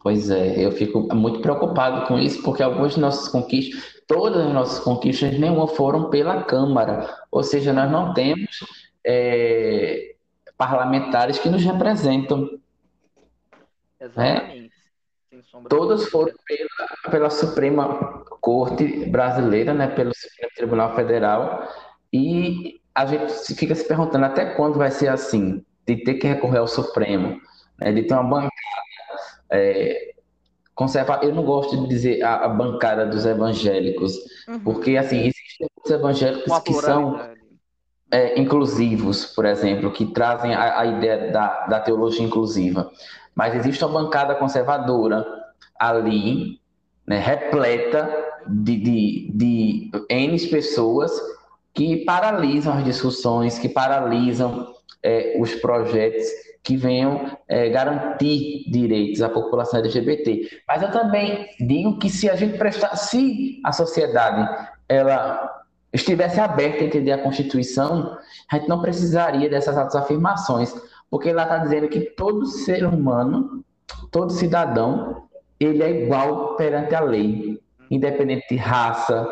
Pois 0.00 0.30
é, 0.30 0.64
eu 0.64 0.70
fico 0.70 1.14
muito 1.14 1.40
preocupado 1.40 2.06
com 2.06 2.18
isso, 2.18 2.42
porque 2.42 2.62
algumas 2.62 2.94
de 2.94 3.00
nossas 3.00 3.28
conquistas, 3.28 4.02
todas 4.06 4.46
as 4.46 4.52
nossas 4.52 4.78
conquistas, 4.78 5.38
nenhuma 5.38 5.66
foram 5.66 6.08
pela 6.08 6.44
Câmara. 6.44 7.08
Ou 7.30 7.42
seja, 7.42 7.72
nós 7.72 7.90
não 7.90 8.14
temos 8.14 8.60
é, 9.04 10.14
parlamentares 10.56 11.38
que 11.38 11.48
nos 11.48 11.64
representam. 11.64 12.48
Exatamente. 14.00 14.62
Né? 14.62 14.68
Todas 15.68 16.08
foram 16.08 16.32
pela, 16.46 17.10
pela 17.10 17.30
Suprema 17.30 18.24
Corte 18.40 19.06
Brasileira, 19.06 19.74
né, 19.74 19.88
pelo 19.88 20.12
Supremo 20.14 20.52
Tribunal 20.54 20.94
Federal, 20.94 21.68
e 22.12 22.80
a 22.94 23.06
gente 23.06 23.54
fica 23.54 23.74
se 23.74 23.86
perguntando 23.86 24.24
até 24.24 24.54
quando 24.54 24.78
vai 24.78 24.90
ser 24.90 25.08
assim, 25.08 25.64
de 25.86 25.96
ter 25.96 26.14
que 26.14 26.26
recorrer 26.26 26.58
ao 26.58 26.68
Supremo, 26.68 27.40
né, 27.78 27.92
de 27.92 28.02
ter 28.02 28.14
uma 28.14 28.24
bancada 28.24 28.52
é, 29.50 30.14
conserva. 30.74 31.20
Eu 31.22 31.34
não 31.34 31.44
gosto 31.44 31.80
de 31.82 31.88
dizer 31.88 32.22
a, 32.22 32.44
a 32.44 32.48
bancada 32.48 33.06
dos 33.06 33.24
evangélicos, 33.24 34.16
uhum. 34.48 34.60
porque 34.60 34.96
assim 34.96 35.18
existem 35.18 35.68
muitos 35.76 35.90
evangélicos 35.90 36.58
que 36.60 36.74
são 36.74 37.20
é, 38.10 38.38
inclusivos, 38.40 39.26
por 39.26 39.44
exemplo, 39.44 39.92
que 39.92 40.06
trazem 40.06 40.54
a, 40.54 40.80
a 40.80 40.86
ideia 40.86 41.30
da, 41.30 41.66
da 41.66 41.80
teologia 41.80 42.24
inclusiva, 42.24 42.90
mas 43.34 43.54
existe 43.54 43.84
uma 43.84 44.02
bancada 44.02 44.34
conservadora 44.34 45.24
ali, 45.78 46.60
né, 47.06 47.18
repleta 47.18 48.12
de, 48.46 48.76
de, 48.76 49.32
de 49.32 49.90
N 50.10 50.48
pessoas 50.48 51.12
que 51.78 51.98
paralisam 51.98 52.74
as 52.74 52.84
discussões, 52.84 53.56
que 53.56 53.68
paralisam 53.68 54.74
é, 55.00 55.36
os 55.38 55.54
projetos 55.54 56.26
que 56.60 56.76
venham 56.76 57.38
é, 57.46 57.68
garantir 57.68 58.68
direitos 58.68 59.22
à 59.22 59.28
população 59.28 59.78
LGBT. 59.78 60.60
Mas 60.66 60.82
eu 60.82 60.90
também 60.90 61.46
digo 61.60 61.96
que 62.00 62.10
se 62.10 62.28
a 62.28 62.34
gente 62.34 62.58
prestar, 62.58 62.96
se 62.96 63.60
a 63.64 63.70
sociedade 63.70 64.74
ela 64.88 65.62
estivesse 65.92 66.40
aberta 66.40 66.82
a 66.82 66.86
entender 66.88 67.12
a 67.12 67.22
Constituição, 67.22 68.18
a 68.50 68.56
gente 68.56 68.68
não 68.68 68.82
precisaria 68.82 69.48
dessas 69.48 69.94
afirmações, 69.94 70.74
porque 71.08 71.28
ela 71.28 71.44
está 71.44 71.58
dizendo 71.58 71.86
que 71.86 72.00
todo 72.00 72.44
ser 72.44 72.84
humano, 72.84 73.64
todo 74.10 74.32
cidadão, 74.32 75.28
ele 75.60 75.84
é 75.84 76.02
igual 76.02 76.56
perante 76.56 76.92
a 76.96 77.00
lei, 77.00 77.60
independente 77.88 78.48
de 78.50 78.56
raça, 78.56 79.28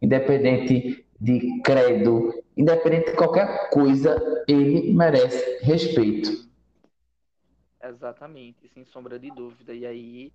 independente 0.00 1.04
de 1.20 1.60
credo, 1.62 2.32
independente 2.56 3.10
de 3.10 3.16
qualquer 3.16 3.68
coisa, 3.70 4.16
ele 4.48 4.92
merece 4.92 5.64
respeito. 5.64 6.48
Exatamente, 7.82 8.68
sem 8.68 8.84
sombra 8.84 9.18
de 9.18 9.30
dúvida. 9.30 9.74
E 9.74 9.86
aí 9.86 10.32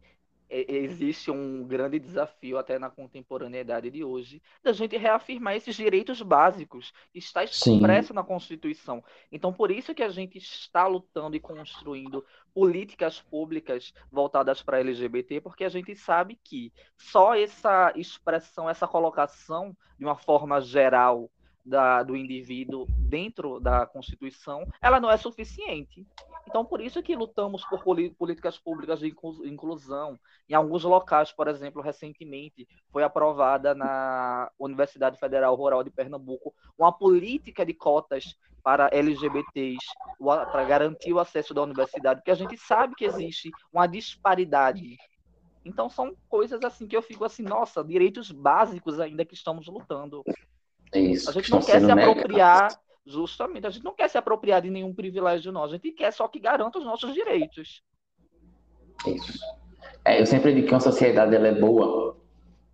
existe 0.49 1.31
um 1.31 1.63
grande 1.63 1.97
desafio 1.99 2.57
até 2.57 2.77
na 2.77 2.89
contemporaneidade 2.89 3.89
de 3.89 4.03
hoje 4.03 4.41
da 4.63 4.71
gente 4.71 4.95
reafirmar 4.95 5.55
esses 5.55 5.75
direitos 5.75 6.21
básicos 6.21 6.93
que 7.11 7.17
está 7.17 7.43
expresso 7.43 8.09
Sim. 8.09 8.13
na 8.13 8.23
Constituição. 8.23 9.03
Então, 9.31 9.51
por 9.51 9.71
isso 9.71 9.95
que 9.95 10.03
a 10.03 10.09
gente 10.09 10.37
está 10.37 10.85
lutando 10.85 11.35
e 11.35 11.39
construindo 11.39 12.23
políticas 12.55 13.21
públicas 13.21 13.93
voltadas 14.09 14.63
para 14.63 14.79
LGBT, 14.79 15.41
porque 15.41 15.65
a 15.65 15.69
gente 15.69 15.93
sabe 15.93 16.39
que 16.41 16.71
só 16.97 17.35
essa 17.35 17.91
expressão, 17.97 18.69
essa 18.69 18.87
colocação 18.87 19.75
de 19.99 20.05
uma 20.05 20.15
forma 20.15 20.61
geral 20.61 21.29
da, 21.65 22.01
do 22.01 22.15
indivíduo 22.15 22.85
dentro 22.97 23.59
da 23.59 23.85
Constituição, 23.85 24.65
ela 24.81 25.01
não 25.01 25.11
é 25.11 25.17
suficiente. 25.17 26.07
Então, 26.47 26.63
por 26.63 26.79
isso 26.79 27.03
que 27.03 27.15
lutamos 27.15 27.65
por 27.65 27.83
políticas 27.83 28.57
públicas 28.57 28.99
de 28.99 29.13
inclusão. 29.43 30.17
Em 30.47 30.53
alguns 30.53 30.83
locais, 30.83 31.33
por 31.33 31.47
exemplo, 31.47 31.81
recentemente 31.81 32.67
foi 32.89 33.03
aprovada 33.03 33.73
na 33.73 34.49
Universidade 34.57 35.19
Federal 35.19 35.55
Rural 35.55 35.83
de 35.83 35.89
Pernambuco 35.89 36.53
uma 36.77 36.93
política 36.93 37.65
de 37.65 37.73
cotas 37.73 38.37
para 38.65 38.89
LGBTs, 38.91 39.86
para 40.51 40.63
garantir 40.63 41.13
o 41.13 41.19
acesso 41.19 41.54
da 41.54 41.62
universidade, 41.62 42.21
porque 42.21 42.32
a 42.32 42.36
gente 42.36 42.58
sabe 42.58 42.95
que 42.95 43.06
existe 43.06 43.51
uma 43.71 43.86
disparidade. 43.86 44.97
Então, 45.63 45.88
são 45.88 46.15
coisas 46.28 46.63
assim 46.63 46.88
que 46.88 46.97
eu 46.97 47.01
fico 47.04 47.23
assim, 47.23 47.43
nossa, 47.43 47.84
direitos 47.84 48.32
básicos 48.32 48.99
ainda 48.99 49.23
que 49.23 49.36
estamos 49.36 49.67
lutando. 49.67 50.23
Isso, 50.95 51.30
a 51.30 51.34
gente 51.34 51.51
não 51.51 51.62
quer 51.62 51.80
se 51.80 51.91
apropriar, 51.91 52.75
justamente, 53.06 53.67
a 53.67 53.69
gente 53.69 53.84
não 53.84 53.93
quer 53.93 54.10
se 54.10 54.17
apropriar 54.17 54.63
de 54.63 54.71
nenhum 54.71 54.95
privilégio 54.95 55.51
nosso, 55.51 55.75
a 55.75 55.78
gente 55.78 55.91
quer 55.91 56.12
só 56.12 56.28
que 56.28 56.39
garanta 56.39 56.80
os 56.80 56.86
nossos 56.86 57.13
direitos. 57.13 57.84
Isso. 59.06 59.39
É, 60.04 60.19
eu 60.19 60.25
sempre 60.25 60.56
digo 60.56 60.67
que 60.67 60.73
uma 60.73 60.80
sociedade 60.80 61.36
ela 61.36 61.49
é 61.49 61.54
boa 61.54 62.17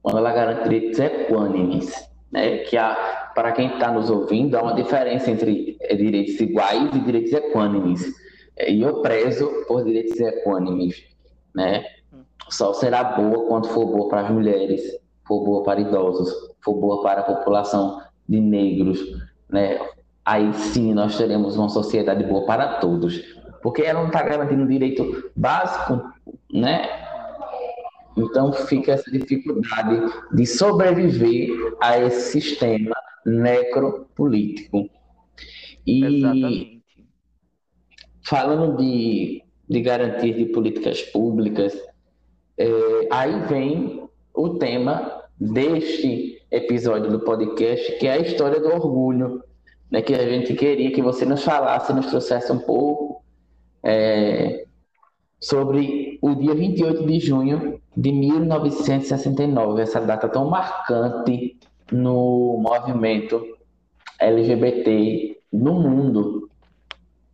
quando 0.02 0.20
ela 0.20 0.32
garante 0.32 0.70
direitos 0.70 1.00
equânimes, 1.00 2.10
né? 2.32 2.60
Que 2.60 2.78
há, 2.78 3.32
para 3.36 3.52
quem 3.52 3.74
está 3.74 3.91
nos 3.91 4.10
ouvindo, 4.10 4.56
há 4.56 4.63
uma 4.63 4.74
diferença 4.74 5.30
entre 5.30 5.78
é, 5.82 5.96
direitos 5.96 6.39
iguais 6.39 6.89
e 6.96 7.00
direitos 7.00 7.34
equânimes. 7.34 8.13
É, 8.56 8.72
e 8.72 8.82
eu 8.82 9.02
prezo 9.02 9.50
por 9.67 9.84
direitos 9.84 10.20
equânimes, 10.20 11.04
né? 11.54 11.84
Só 12.50 12.74
será 12.74 13.04
boa 13.04 13.48
quando 13.48 13.67
for 13.67 13.86
boa 13.86 14.10
para 14.10 14.22
as 14.22 14.30
mulheres, 14.30 14.82
for 15.26 15.44
boa 15.44 15.63
para 15.63 15.80
idosos, 15.80 16.34
for 16.62 16.74
boa 16.74 17.02
para 17.02 17.22
a 17.22 17.24
população 17.24 18.02
de 18.28 18.39
negros, 18.39 19.00
né? 19.50 19.80
Aí 20.24 20.54
sim 20.54 20.94
nós 20.94 21.17
teremos 21.17 21.58
uma 21.58 21.70
sociedade 21.70 22.24
boa 22.24 22.46
para 22.46 22.76
todos, 22.76 23.20
porque 23.63 23.82
ela 23.82 24.02
não 24.02 24.08
está 24.08 24.22
garantindo 24.22 24.63
um 24.63 24.67
direito 24.67 25.32
básico, 25.36 26.02
né? 26.52 27.11
Então 28.22 28.54
fica 28.54 28.94
essa 28.94 29.10
dificuldade 29.10 30.02
de 30.34 30.46
sobreviver 30.46 31.50
a 31.82 32.00
esse 32.00 32.32
sistema 32.32 32.96
necropolítico. 33.26 34.90
E 35.86 36.04
Exatamente. 36.04 36.84
falando 38.24 38.78
de, 38.78 39.44
de 39.70 39.82
garantia 39.82 40.34
de 40.34 40.46
políticas 40.46 41.02
públicas, 41.02 41.74
é, 42.58 42.68
aí 43.10 43.40
vem 43.48 44.08
o 44.34 44.50
tema 44.58 45.24
deste 45.40 46.42
episódio 46.52 47.10
do 47.10 47.20
podcast, 47.22 47.98
que 47.98 48.08
é 48.08 48.14
a 48.14 48.20
história 48.20 48.60
do 48.60 48.70
orgulho, 48.70 49.44
né, 49.90 50.02
que 50.02 50.14
a 50.14 50.30
gente 50.30 50.54
queria 50.54 50.92
que 50.92 51.02
você 51.02 51.26
nos 51.26 51.44
falasse, 51.44 51.94
nos 51.94 52.06
trouxesse 52.08 52.52
um 52.52 52.60
pouco 52.60 53.24
é, 53.84 54.66
sobre 55.40 56.11
o 56.22 56.36
dia 56.36 56.54
28 56.54 57.06
de 57.06 57.20
junho 57.20 57.82
de 57.98 58.12
1969, 58.12 59.82
essa 59.82 60.00
data 60.00 60.30
tão 60.30 60.48
marcante 60.48 61.60
no 61.92 62.58
movimento 62.62 63.58
LGBT 64.20 65.42
no 65.52 65.74
mundo. 65.74 66.48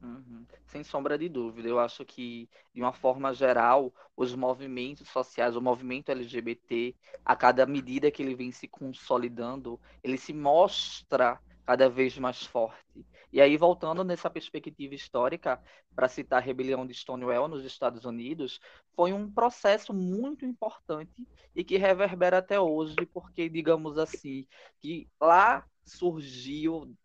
Uhum. 0.02 0.46
Sem 0.66 0.84
sombra 0.84 1.18
de 1.18 1.28
dúvida, 1.28 1.68
eu 1.68 1.80
acho 1.80 2.06
que, 2.06 2.50
de 2.74 2.82
uma 2.82 2.94
forma 2.94 3.34
geral, 3.34 3.94
os 4.16 4.34
movimentos 4.34 5.10
sociais, 5.10 5.58
o 5.58 5.62
movimento 5.62 6.10
LGBT, 6.10 6.96
a 7.26 7.36
cada 7.36 7.66
medida 7.66 8.10
que 8.10 8.24
ele 8.24 8.36
vem 8.36 8.52
se 8.54 8.70
consolidando, 8.70 9.78
ele 10.02 10.18
se 10.18 10.34
mostra 10.34 11.40
cada 11.66 11.90
vez 11.90 12.18
mais 12.18 12.44
forte. 12.44 13.06
E 13.32 13.42
aí, 13.42 13.58
voltando 13.58 14.04
nessa 14.04 14.30
perspectiva 14.30 14.96
histórica, 14.96 15.62
para 15.96 16.08
citar 16.08 16.42
a 16.42 16.46
rebelião 16.46 16.86
de 16.86 16.94
Stonewall 16.94 17.48
nos 17.48 17.66
Estados 17.66 18.06
Unidos, 18.06 18.60
foi 18.96 19.12
um 19.14 19.30
processo 19.30 19.94
muito 19.94 20.46
importante 20.46 21.28
e 21.56 21.64
que 21.64 21.78
reverbera 21.78 22.38
até 22.38 22.60
hoje, 22.60 22.96
porque, 23.14 23.50
digamos 23.50 23.98
assim, 23.98 24.46
que 24.80 25.10
lá 25.20 25.66
surgiu 25.86 26.96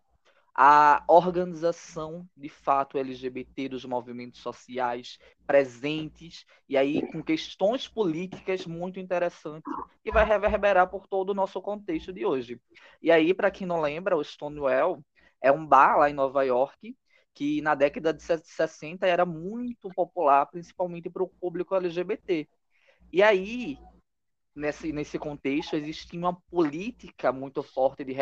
a 0.55 1.03
organização 1.09 2.29
de 2.37 2.49
fato 2.49 2.99
LGBT 2.99 3.71
dos 3.71 3.85
movimentos 3.87 4.41
sociais 4.41 5.19
presentes 5.47 6.45
e 6.69 6.77
aí 6.77 7.01
com 7.11 7.23
questões 7.23 7.89
políticas 7.89 8.67
muito 8.67 9.01
interessantes 9.01 9.73
e 10.05 10.11
vai 10.11 10.27
reverberar 10.27 10.91
por 10.91 11.07
todo 11.07 11.31
o 11.31 11.35
nosso 11.35 11.61
contexto 11.63 12.13
de 12.13 12.27
hoje. 12.27 12.61
E 13.01 13.11
aí, 13.11 13.33
para 13.33 13.51
quem 13.51 13.67
não 13.67 13.81
lembra, 13.81 14.17
o 14.17 14.23
Stonewall 14.23 15.03
é 15.43 15.51
um 15.53 15.67
bar 15.67 15.99
lá 15.99 16.11
em 16.11 16.15
Nova 16.15 16.43
York 16.45 16.97
que 17.35 17.63
na 17.63 17.75
década 17.75 18.13
de 18.13 18.23
60 18.23 19.07
era 19.07 19.25
muito 19.25 19.89
popular, 19.91 20.47
principalmente 20.47 21.09
para 21.09 21.23
o 21.23 21.29
público 21.29 21.75
LGBT. 21.75 22.47
E 23.13 23.23
aí, 23.23 23.79
nesse, 24.55 24.93
nesse 24.93 25.19
contexto, 25.19 25.77
existia 25.77 26.19
uma 26.19 26.35
política 26.51 27.33
muito 27.33 27.63
forte 27.63 28.05
de, 28.05 28.15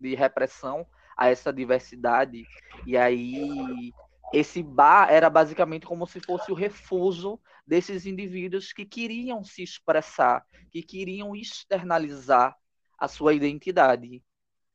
de 0.00 0.14
repressão 0.14 0.86
a 1.16 1.28
essa 1.28 1.52
diversidade. 1.52 2.44
E 2.86 2.96
aí 2.96 3.92
esse 4.32 4.62
bar 4.62 5.08
era 5.10 5.30
basicamente 5.30 5.86
como 5.86 6.06
se 6.06 6.20
fosse 6.20 6.50
o 6.50 6.54
refúgio 6.54 7.40
desses 7.66 8.06
indivíduos 8.06 8.72
que 8.72 8.84
queriam 8.84 9.42
se 9.44 9.62
expressar, 9.62 10.44
que 10.70 10.82
queriam 10.82 11.34
externalizar 11.34 12.56
a 12.98 13.08
sua 13.08 13.34
identidade. 13.34 14.22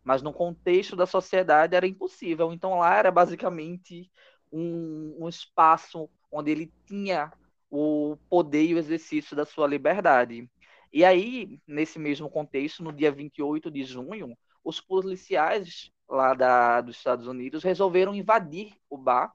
Mas 0.04 0.22
no 0.22 0.34
contexto 0.34 0.96
da 0.96 1.06
sociedade 1.06 1.76
era 1.76 1.88
impossível. 1.88 2.52
Então 2.52 2.80
lá 2.80 2.96
era 2.96 3.12
basicamente 3.12 4.10
um, 4.52 5.16
um 5.20 5.30
espaço 5.30 6.10
onde 6.32 6.52
ele 6.52 6.74
tinha 6.86 7.32
o 7.70 8.18
poder 8.30 8.64
e 8.66 8.76
o 8.76 8.78
exercício 8.78 9.36
da 9.36 9.46
sua 9.46 9.68
liberdade. 9.68 10.50
E 10.92 11.06
aí, 11.06 11.60
nesse 11.66 11.98
mesmo 11.98 12.30
contexto, 12.30 12.84
no 12.84 12.92
dia 12.92 13.12
28 13.12 13.72
de 13.72 13.84
junho, 13.86 14.38
os 14.64 14.82
policiais 14.82 15.90
lá 16.08 16.34
da, 16.34 16.82
dos 16.82 16.98
Estados 16.98 17.28
Unidos 17.28 17.64
resolveram 17.64 18.14
invadir 18.14 18.76
o 18.90 18.98
bar. 18.98 19.32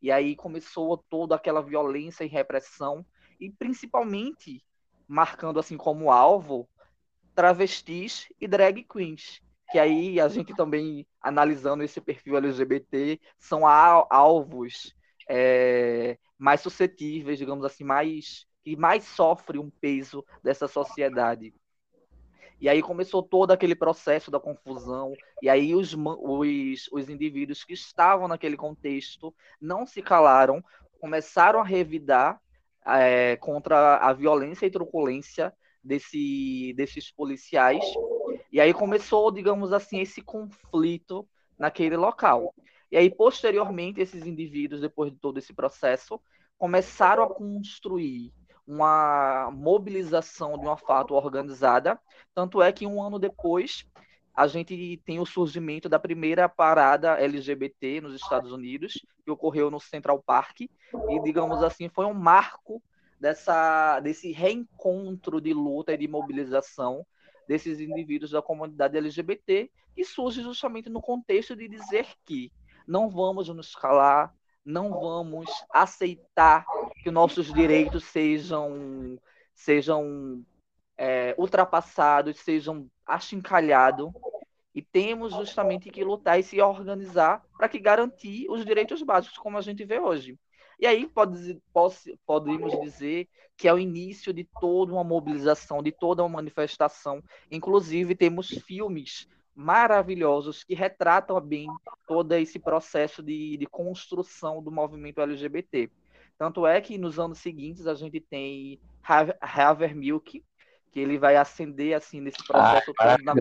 E 0.00 0.10
aí 0.10 0.36
começou 0.36 0.96
toda 0.96 1.34
aquela 1.34 1.60
violência 1.60 2.24
e 2.24 2.28
repressão, 2.28 3.04
e 3.38 3.50
principalmente 3.50 4.64
marcando 5.06 5.58
assim 5.58 5.76
como 5.76 6.10
alvo 6.10 6.68
travestis 7.34 8.28
e 8.40 8.46
drag 8.46 8.84
queens. 8.84 9.42
Que 9.70 9.78
aí 9.78 10.20
a 10.20 10.28
gente 10.28 10.54
também, 10.54 11.06
analisando 11.20 11.82
esse 11.82 12.00
perfil 12.00 12.36
LGBT, 12.36 13.20
são 13.38 13.66
alvos 13.66 14.94
é, 15.28 16.18
mais 16.36 16.60
suscetíveis, 16.60 17.38
digamos 17.38 17.64
assim, 17.64 17.84
mais 17.84 18.46
que 18.62 18.76
mais 18.76 19.04
sofre 19.04 19.58
um 19.58 19.70
peso 19.70 20.24
dessa 20.42 20.68
sociedade. 20.68 21.54
E 22.60 22.68
aí 22.68 22.82
começou 22.82 23.22
todo 23.22 23.52
aquele 23.52 23.74
processo 23.74 24.30
da 24.30 24.38
confusão, 24.38 25.14
e 25.40 25.48
aí 25.48 25.74
os, 25.74 25.94
os, 25.94 26.88
os 26.92 27.08
indivíduos 27.08 27.64
que 27.64 27.72
estavam 27.72 28.28
naquele 28.28 28.56
contexto 28.56 29.34
não 29.58 29.86
se 29.86 30.02
calaram, 30.02 30.62
começaram 31.00 31.60
a 31.60 31.64
revidar 31.64 32.38
é, 32.86 33.36
contra 33.36 33.96
a 33.96 34.12
violência 34.12 34.66
e 34.66 34.70
truculência 34.70 35.54
desse, 35.82 36.74
desses 36.76 37.10
policiais. 37.10 37.82
E 38.52 38.60
aí 38.60 38.72
começou, 38.72 39.30
digamos 39.30 39.72
assim, 39.72 40.00
esse 40.00 40.20
conflito 40.20 41.26
naquele 41.58 41.96
local. 41.96 42.54
E 42.90 42.96
aí, 42.96 43.08
posteriormente, 43.08 44.00
esses 44.00 44.26
indivíduos, 44.26 44.80
depois 44.80 45.12
de 45.12 45.18
todo 45.18 45.38
esse 45.38 45.52
processo, 45.52 46.20
começaram 46.58 47.22
a 47.22 47.28
construir 47.28 48.32
uma 48.66 49.50
mobilização 49.52 50.58
de 50.58 50.64
uma 50.64 50.76
fato 50.76 51.14
organizada. 51.14 51.98
Tanto 52.34 52.62
é 52.62 52.72
que 52.72 52.86
um 52.86 53.02
ano 53.02 53.18
depois 53.18 53.84
a 54.34 54.46
gente 54.46 55.00
tem 55.04 55.20
o 55.20 55.26
surgimento 55.26 55.88
da 55.88 55.98
primeira 55.98 56.48
parada 56.48 57.20
LGBT 57.20 58.00
nos 58.00 58.14
Estados 58.14 58.52
Unidos, 58.52 59.04
que 59.24 59.30
ocorreu 59.30 59.70
no 59.70 59.80
Central 59.80 60.22
Park, 60.22 60.62
e 60.62 61.22
digamos 61.22 61.62
assim, 61.62 61.88
foi 61.88 62.06
um 62.06 62.14
marco 62.14 62.82
dessa, 63.20 64.00
desse 64.00 64.32
reencontro 64.32 65.40
de 65.40 65.52
luta 65.52 65.92
e 65.92 65.98
de 65.98 66.08
mobilização 66.08 67.04
desses 67.50 67.80
indivíduos 67.80 68.30
da 68.30 68.40
comunidade 68.40 68.96
LGBT, 68.96 69.68
que 69.92 70.04
surge 70.04 70.40
justamente 70.40 70.88
no 70.88 71.02
contexto 71.02 71.56
de 71.56 71.66
dizer 71.66 72.06
que 72.24 72.52
não 72.86 73.10
vamos 73.10 73.48
nos 73.48 73.74
calar, 73.74 74.32
não 74.64 74.92
vamos 74.92 75.50
aceitar 75.68 76.64
que 77.02 77.10
nossos 77.10 77.52
direitos 77.52 78.04
sejam, 78.04 79.18
sejam 79.52 80.44
é, 80.96 81.34
ultrapassados, 81.36 82.38
sejam 82.38 82.88
achincalhados, 83.04 84.12
e 84.72 84.80
temos 84.80 85.32
justamente 85.32 85.90
que 85.90 86.04
lutar 86.04 86.38
e 86.38 86.44
se 86.44 86.62
organizar 86.62 87.44
para 87.58 87.68
que 87.68 87.80
garantir 87.80 88.48
os 88.48 88.64
direitos 88.64 89.02
básicos, 89.02 89.38
como 89.38 89.58
a 89.58 89.60
gente 89.60 89.84
vê 89.84 89.98
hoje. 89.98 90.38
E 90.80 90.86
aí 90.86 91.06
pode, 91.06 91.60
pode, 91.72 92.18
podemos 92.26 92.80
dizer 92.80 93.28
que 93.54 93.68
é 93.68 93.74
o 93.74 93.78
início 93.78 94.32
de 94.32 94.48
toda 94.58 94.92
uma 94.94 95.04
mobilização, 95.04 95.82
de 95.82 95.92
toda 95.92 96.22
uma 96.22 96.36
manifestação. 96.36 97.22
Inclusive, 97.50 98.14
temos 98.14 98.48
filmes 98.48 99.28
maravilhosos 99.54 100.64
que 100.64 100.74
retratam 100.74 101.38
bem 101.38 101.68
todo 102.08 102.32
esse 102.32 102.58
processo 102.58 103.22
de, 103.22 103.58
de 103.58 103.66
construção 103.66 104.62
do 104.62 104.70
movimento 104.70 105.20
LGBT. 105.20 105.90
Tanto 106.38 106.66
é 106.66 106.80
que 106.80 106.96
nos 106.96 107.18
anos 107.18 107.38
seguintes 107.38 107.86
a 107.86 107.94
gente 107.94 108.18
tem 108.18 108.80
Havermilk, 109.42 110.42
que 110.90 111.00
ele 111.00 111.18
vai 111.18 111.36
ascender 111.36 111.94
assim 111.94 112.22
nesse 112.22 112.42
processo 112.46 112.92
ah, 112.98 113.18
todo 113.18 113.24
na... 113.24 113.34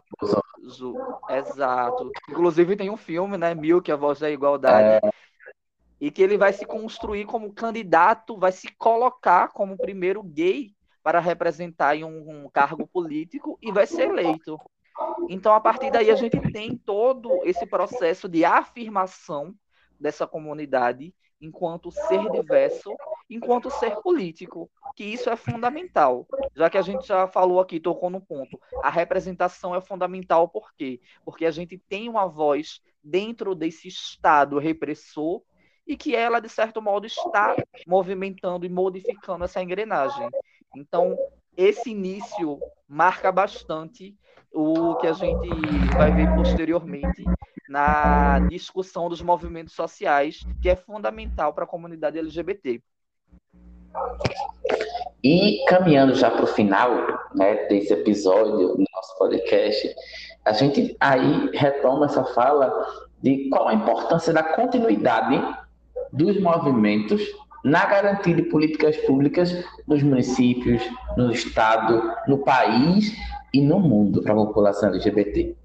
Exato. 1.29 2.11
Inclusive 2.29 2.75
tem 2.75 2.89
um 2.89 2.97
filme, 2.97 3.37
né, 3.37 3.55
Milk, 3.55 3.89
a 3.89 3.95
voz 3.95 4.19
da 4.19 4.29
igualdade, 4.29 5.05
é... 5.05 5.11
e 5.99 6.09
que 6.09 6.21
ele 6.21 6.37
vai 6.37 6.53
se 6.53 6.65
construir 6.65 7.25
como 7.25 7.53
candidato, 7.53 8.37
vai 8.37 8.51
se 8.51 8.71
colocar 8.75 9.49
como 9.49 9.77
primeiro 9.77 10.23
gay 10.23 10.73
para 11.03 11.19
representar 11.19 11.95
em 11.95 12.03
um, 12.03 12.45
um 12.45 12.49
cargo 12.49 12.87
político 12.87 13.57
e 13.61 13.71
vai 13.71 13.85
ser 13.85 14.09
eleito. 14.09 14.59
Então, 15.29 15.53
a 15.53 15.59
partir 15.59 15.91
daí, 15.91 16.11
a 16.11 16.15
gente 16.15 16.39
tem 16.51 16.77
todo 16.77 17.41
esse 17.43 17.65
processo 17.65 18.27
de 18.27 18.43
afirmação 18.43 19.53
dessa 19.99 20.27
comunidade 20.27 21.13
enquanto 21.41 21.91
ser 21.91 22.29
diverso, 22.31 22.93
enquanto 23.29 23.69
ser 23.69 23.95
político, 24.01 24.69
que 24.95 25.05
isso 25.05 25.29
é 25.29 25.35
fundamental. 25.35 26.27
Já 26.53 26.69
que 26.69 26.77
a 26.77 26.81
gente 26.81 27.07
já 27.07 27.27
falou 27.27 27.61
aqui, 27.61 27.79
tocou 27.79 28.09
no 28.09 28.19
ponto, 28.19 28.59
a 28.83 28.89
representação 28.89 29.73
é 29.73 29.79
fundamental 29.79 30.49
por 30.49 30.73
quê? 30.73 30.99
Porque 31.23 31.45
a 31.45 31.51
gente 31.51 31.77
tem 31.77 32.09
uma 32.09 32.27
voz 32.27 32.81
dentro 33.01 33.55
desse 33.55 33.87
Estado 33.87 34.59
repressor 34.59 35.41
e 35.89 35.97
que 35.97 36.15
ela, 36.15 36.39
de 36.39 36.47
certo 36.47 36.79
modo, 36.79 37.07
está 37.07 37.55
movimentando 37.87 38.63
e 38.63 38.69
modificando 38.69 39.43
essa 39.43 39.59
engrenagem. 39.59 40.29
Então, 40.75 41.17
esse 41.57 41.89
início 41.89 42.59
marca 42.87 43.31
bastante 43.31 44.15
o 44.53 44.95
que 44.97 45.07
a 45.07 45.13
gente 45.13 45.49
vai 45.97 46.11
ver 46.11 46.31
posteriormente 46.35 47.23
na 47.67 48.37
discussão 48.41 49.09
dos 49.09 49.19
movimentos 49.19 49.73
sociais, 49.73 50.45
que 50.61 50.69
é 50.69 50.75
fundamental 50.75 51.53
para 51.53 51.63
a 51.63 51.67
comunidade 51.67 52.19
LGBT. 52.19 52.83
E 55.23 55.65
caminhando 55.67 56.13
já 56.13 56.29
para 56.29 56.43
o 56.43 56.47
final 56.47 56.91
né, 57.33 57.65
desse 57.65 57.93
episódio 57.93 58.75
do 58.75 58.83
nosso 58.93 59.17
podcast, 59.17 59.95
a 60.45 60.53
gente 60.53 60.95
aí 60.99 61.49
retoma 61.55 62.05
essa 62.05 62.23
fala 62.25 62.71
de 63.23 63.49
qual 63.49 63.67
a 63.67 63.73
importância 63.73 64.31
da 64.31 64.43
continuidade 64.43 65.41
dos 66.11 66.39
movimentos 66.39 67.21
na 67.63 67.85
garantia 67.85 68.35
de 68.35 68.43
políticas 68.43 68.97
públicas 68.97 69.51
nos 69.87 70.01
municípios, 70.01 70.81
no 71.17 71.31
estado, 71.31 72.01
no 72.27 72.37
país 72.39 73.13
e 73.53 73.61
no 73.61 73.79
mundo 73.79 74.21
para 74.21 74.33
a 74.33 74.35
população 74.35 74.89
LGBT. 74.89 75.55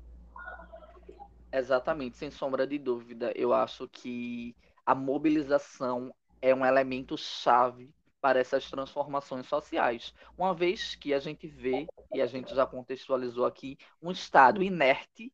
Exatamente, 1.52 2.16
sem 2.16 2.30
sombra 2.30 2.66
de 2.66 2.78
dúvida. 2.78 3.32
Eu 3.36 3.52
acho 3.52 3.88
que 3.88 4.56
a 4.84 4.94
mobilização 4.94 6.12
é 6.42 6.54
um 6.54 6.66
elemento 6.66 7.16
chave 7.16 7.94
para 8.20 8.40
essas 8.40 8.68
transformações 8.70 9.46
sociais, 9.46 10.14
uma 10.36 10.54
vez 10.54 10.94
que 10.94 11.12
a 11.12 11.20
gente 11.20 11.46
vê, 11.46 11.86
e 12.12 12.22
a 12.22 12.26
gente 12.26 12.54
já 12.54 12.66
contextualizou 12.66 13.44
aqui, 13.44 13.76
um 14.02 14.10
Estado 14.10 14.62
inerte 14.62 15.30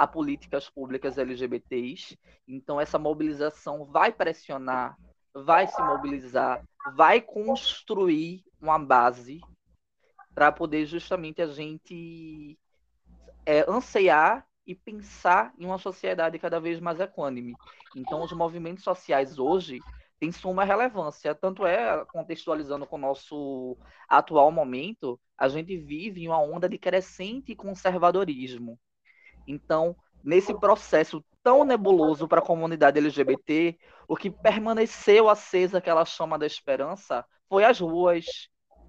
a 0.00 0.06
políticas 0.06 0.70
públicas 0.70 1.18
LGBTs. 1.18 2.18
Então, 2.48 2.80
essa 2.80 2.98
mobilização 2.98 3.84
vai 3.84 4.10
pressionar, 4.10 4.96
vai 5.34 5.66
se 5.66 5.82
mobilizar, 5.82 6.64
vai 6.96 7.20
construir 7.20 8.42
uma 8.58 8.78
base 8.78 9.42
para 10.34 10.50
poder 10.50 10.86
justamente 10.86 11.42
a 11.42 11.46
gente 11.48 12.58
é, 13.44 13.70
anseiar 13.70 14.46
e 14.66 14.74
pensar 14.74 15.52
em 15.58 15.66
uma 15.66 15.76
sociedade 15.76 16.38
cada 16.38 16.58
vez 16.58 16.80
mais 16.80 16.98
equânime. 16.98 17.54
Então, 17.94 18.22
os 18.22 18.32
movimentos 18.32 18.82
sociais 18.82 19.38
hoje 19.38 19.80
tem 20.18 20.32
suma 20.32 20.64
relevância. 20.64 21.34
Tanto 21.34 21.66
é, 21.66 22.06
contextualizando 22.06 22.86
com 22.86 22.96
o 22.96 23.00
nosso 23.00 23.76
atual 24.08 24.50
momento, 24.50 25.20
a 25.36 25.46
gente 25.46 25.76
vive 25.76 26.24
em 26.24 26.28
uma 26.28 26.40
onda 26.40 26.66
de 26.70 26.78
crescente 26.78 27.54
conservadorismo. 27.54 28.80
Então, 29.50 29.96
nesse 30.22 30.54
processo 30.54 31.24
tão 31.42 31.64
nebuloso 31.64 32.28
para 32.28 32.40
a 32.40 32.44
comunidade 32.44 32.98
LGBT, 32.98 33.76
o 34.06 34.16
que 34.16 34.30
permaneceu 34.30 35.28
acesa 35.28 35.78
aquela 35.78 36.04
chama 36.04 36.38
da 36.38 36.46
esperança 36.46 37.24
foi 37.48 37.64
as 37.64 37.80
ruas, 37.80 38.26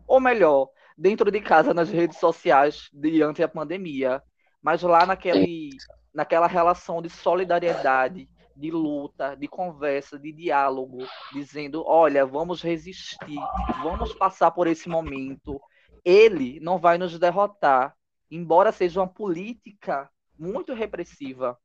ou 0.07 0.20
melhor, 0.20 0.70
dentro 0.97 1.32
de 1.32 1.41
casa 1.41 1.74
nas 1.74 1.89
redes 1.89 2.20
sociais 2.20 2.89
diante 2.93 3.41
a 3.41 3.47
pandemia, 3.47 4.22
mas 4.62 4.84
lá 4.84 5.05
naquele, 5.05 5.70
naquela 6.14 6.45
relação 6.45 7.01
de 7.01 7.09
solidariedade, 7.09 8.30
de 8.55 8.70
luta, 8.70 9.36
de 9.36 9.47
conversa, 9.47 10.20
de 10.20 10.32
diálogo, 10.32 10.99
dizendo: 11.34 11.84
olha, 11.88 12.26
vamos 12.26 12.62
resistir, 12.62 13.39
vamos 13.82 14.14
passar 14.14 14.51
por 14.51 14.68
esse 14.68 14.88
momento. 14.88 15.59
Ele 16.05 16.59
não 16.59 16.78
vai 16.78 16.97
nos 16.97 17.18
derrotar, 17.18 17.95
embora 18.30 18.72
seja 18.72 18.99
uma 18.99 19.07
política 19.07 20.09
muito 20.42 20.74
repressiva. 20.74 21.58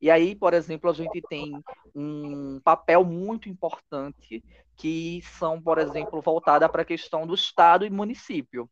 E 0.00 0.10
aí, 0.10 0.34
por 0.34 0.54
exemplo, 0.54 0.90
a 0.90 0.92
gente 0.92 1.22
tem 1.28 1.52
um 1.94 2.60
papel 2.64 3.04
muito 3.04 3.48
importante 3.48 4.42
que 4.76 5.20
são, 5.38 5.60
por 5.60 5.78
exemplo, 5.78 6.20
voltada 6.20 6.68
para 6.68 6.82
a 6.82 6.84
questão 6.84 7.26
do 7.26 7.34
Estado 7.34 7.84
e 7.84 7.90
município. 7.90 8.68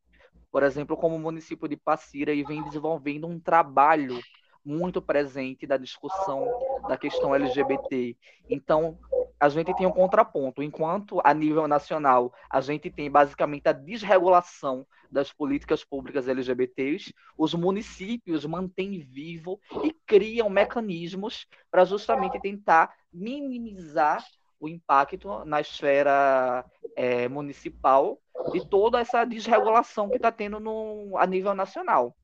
Por 0.50 0.64
exemplo, 0.64 0.96
como 0.96 1.14
o 1.14 1.20
município 1.20 1.68
de 1.68 1.76
Passira 1.76 2.32
vem 2.44 2.64
desenvolvendo 2.64 3.28
um 3.28 3.38
trabalho 3.38 4.18
muito 4.64 5.00
presente 5.00 5.66
da 5.66 5.76
discussão 5.76 6.48
da 6.88 6.96
questão 6.96 7.34
LGBT. 7.34 8.16
Então, 8.48 8.98
a 9.40 9.48
gente 9.48 9.74
tem 9.74 9.86
um 9.86 9.92
contraponto. 9.92 10.62
Enquanto 10.62 11.20
a 11.24 11.32
nível 11.32 11.66
nacional 11.66 12.32
a 12.48 12.60
gente 12.60 12.90
tem 12.90 13.10
basicamente 13.10 13.66
a 13.68 13.72
desregulação 13.72 14.86
das 15.10 15.32
políticas 15.32 15.82
públicas 15.82 16.28
LGBTs, 16.28 17.14
os 17.36 17.54
municípios 17.54 18.44
mantêm 18.44 19.00
vivo 19.00 19.58
e 19.82 19.92
criam 20.06 20.48
mecanismos 20.48 21.46
para 21.70 21.84
justamente 21.84 22.38
tentar 22.40 22.94
minimizar 23.12 24.24
o 24.60 24.68
impacto 24.68 25.42
na 25.46 25.60
esfera 25.60 26.64
é, 26.94 27.26
municipal 27.28 28.20
de 28.52 28.64
toda 28.66 29.00
essa 29.00 29.24
desregulação 29.24 30.08
que 30.08 30.16
está 30.16 30.30
tendo 30.30 30.60
no, 30.60 31.16
a 31.16 31.26
nível 31.26 31.54
nacional. 31.54 32.14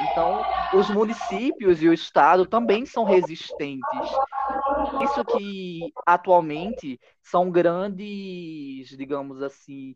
Então, 0.00 0.44
os 0.74 0.88
municípios 0.90 1.82
e 1.82 1.88
o 1.88 1.92
Estado 1.92 2.46
também 2.46 2.84
são 2.84 3.02
resistentes. 3.02 4.10
Isso 5.02 5.24
que 5.24 5.92
atualmente 6.04 7.00
são 7.22 7.50
grandes, 7.50 8.88
digamos 8.96 9.42
assim, 9.42 9.94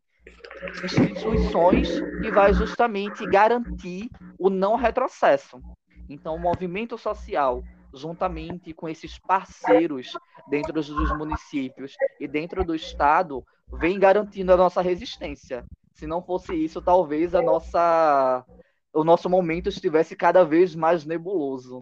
instituições 0.84 2.00
que 2.20 2.30
vai 2.30 2.52
justamente 2.52 3.26
garantir 3.26 4.10
o 4.38 4.50
não 4.50 4.76
retrocesso. 4.76 5.60
Então, 6.08 6.34
o 6.34 6.40
movimento 6.40 6.98
social, 6.98 7.62
juntamente 7.94 8.72
com 8.72 8.88
esses 8.88 9.18
parceiros 9.18 10.16
dentro 10.48 10.72
dos 10.72 10.88
municípios 11.16 11.94
e 12.18 12.26
dentro 12.26 12.64
do 12.64 12.74
Estado, 12.74 13.44
vem 13.72 13.98
garantindo 13.98 14.52
a 14.52 14.56
nossa 14.56 14.82
resistência. 14.82 15.64
Se 15.92 16.06
não 16.06 16.22
fosse 16.22 16.54
isso, 16.54 16.82
talvez 16.82 17.34
a 17.34 17.42
nossa 17.42 18.44
o 18.92 19.04
nosso 19.04 19.30
momento 19.30 19.68
estivesse 19.68 20.16
cada 20.16 20.44
vez 20.44 20.74
mais 20.74 21.04
nebuloso. 21.04 21.80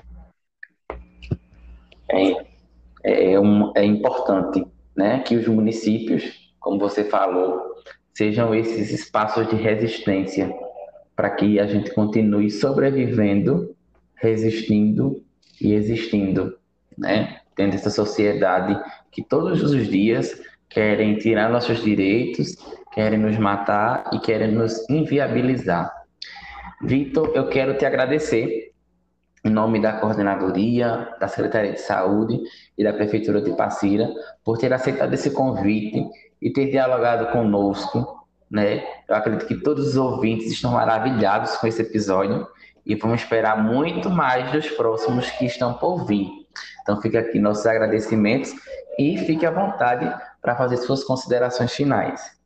É, 2.11 2.58
é, 3.05 3.38
um, 3.38 3.72
é 3.76 3.84
importante 3.84 4.66
né, 4.96 5.20
que 5.20 5.36
os 5.36 5.46
municípios, 5.46 6.53
como 6.59 6.78
você 6.78 7.05
falou, 7.05 7.61
sejam 8.12 8.55
esses 8.55 8.90
espaços 8.90 9.49
de 9.49 9.57
resistência 9.57 10.53
para 11.14 11.30
que 11.30 11.59
a 11.59 11.66
gente 11.66 11.92
continue 11.94 12.51
sobrevivendo, 12.51 13.74
resistindo 14.16 15.22
e 15.61 15.72
existindo, 15.72 16.57
né? 16.96 17.40
Dentro 17.57 17.72
dessa 17.72 17.90
sociedade 17.90 18.80
que 19.11 19.22
todos 19.22 19.62
os 19.62 19.88
dias 19.88 20.40
querem 20.68 21.16
tirar 21.16 21.51
nossos 21.51 21.82
direitos, 21.82 22.57
querem 22.92 23.18
nos 23.18 23.36
matar 23.38 24.11
e 24.12 24.20
querem 24.20 24.53
nos 24.53 24.88
inviabilizar. 24.88 25.92
Vitor, 26.82 27.32
eu 27.34 27.49
quero 27.49 27.76
te 27.76 27.84
agradecer 27.84 28.72
em 29.45 29.51
nome 29.51 29.80
da 29.80 29.95
coordenadoria, 29.95 31.09
da 31.20 31.28
Secretaria 31.28 31.72
de 31.72 31.80
Saúde 31.80 32.41
e 32.76 32.84
da 32.84 32.93
Prefeitura 32.93 33.41
de 33.41 33.53
Passira 33.53 34.09
por 34.45 34.59
ter 34.59 34.72
aceitado 34.72 35.12
esse 35.14 35.30
convite 35.30 36.05
e 36.41 36.53
ter 36.53 36.70
dialogado 36.70 37.30
conosco, 37.32 38.26
né? 38.51 38.84
Eu 39.09 39.14
acredito 39.14 39.47
que 39.47 39.57
todos 39.57 39.89
os 39.89 39.97
ouvintes 39.97 40.51
estão 40.53 40.72
maravilhados 40.72 41.57
com 41.57 41.66
esse 41.66 41.82
episódio 41.82 42.47
e 42.84 42.95
vamos 42.95 43.20
esperar 43.20 43.62
muito 43.62 44.11
mais 44.11 44.51
dos 44.51 44.68
próximos 44.70 45.30
que 45.32 45.45
estão 45.45 45.74
por 45.74 46.07
vir. 46.07 46.28
Então 46.82 47.01
fica 47.01 47.20
aqui 47.20 47.39
nossos 47.39 47.66
agradecimentos 47.66 48.55
e 48.99 49.18
fique 49.18 49.45
à 49.45 49.51
vontade 49.51 50.11
para 50.41 50.57
fazer 50.57 50.78
suas 50.78 51.05
considerações 51.05 51.72
finais. 51.72 52.38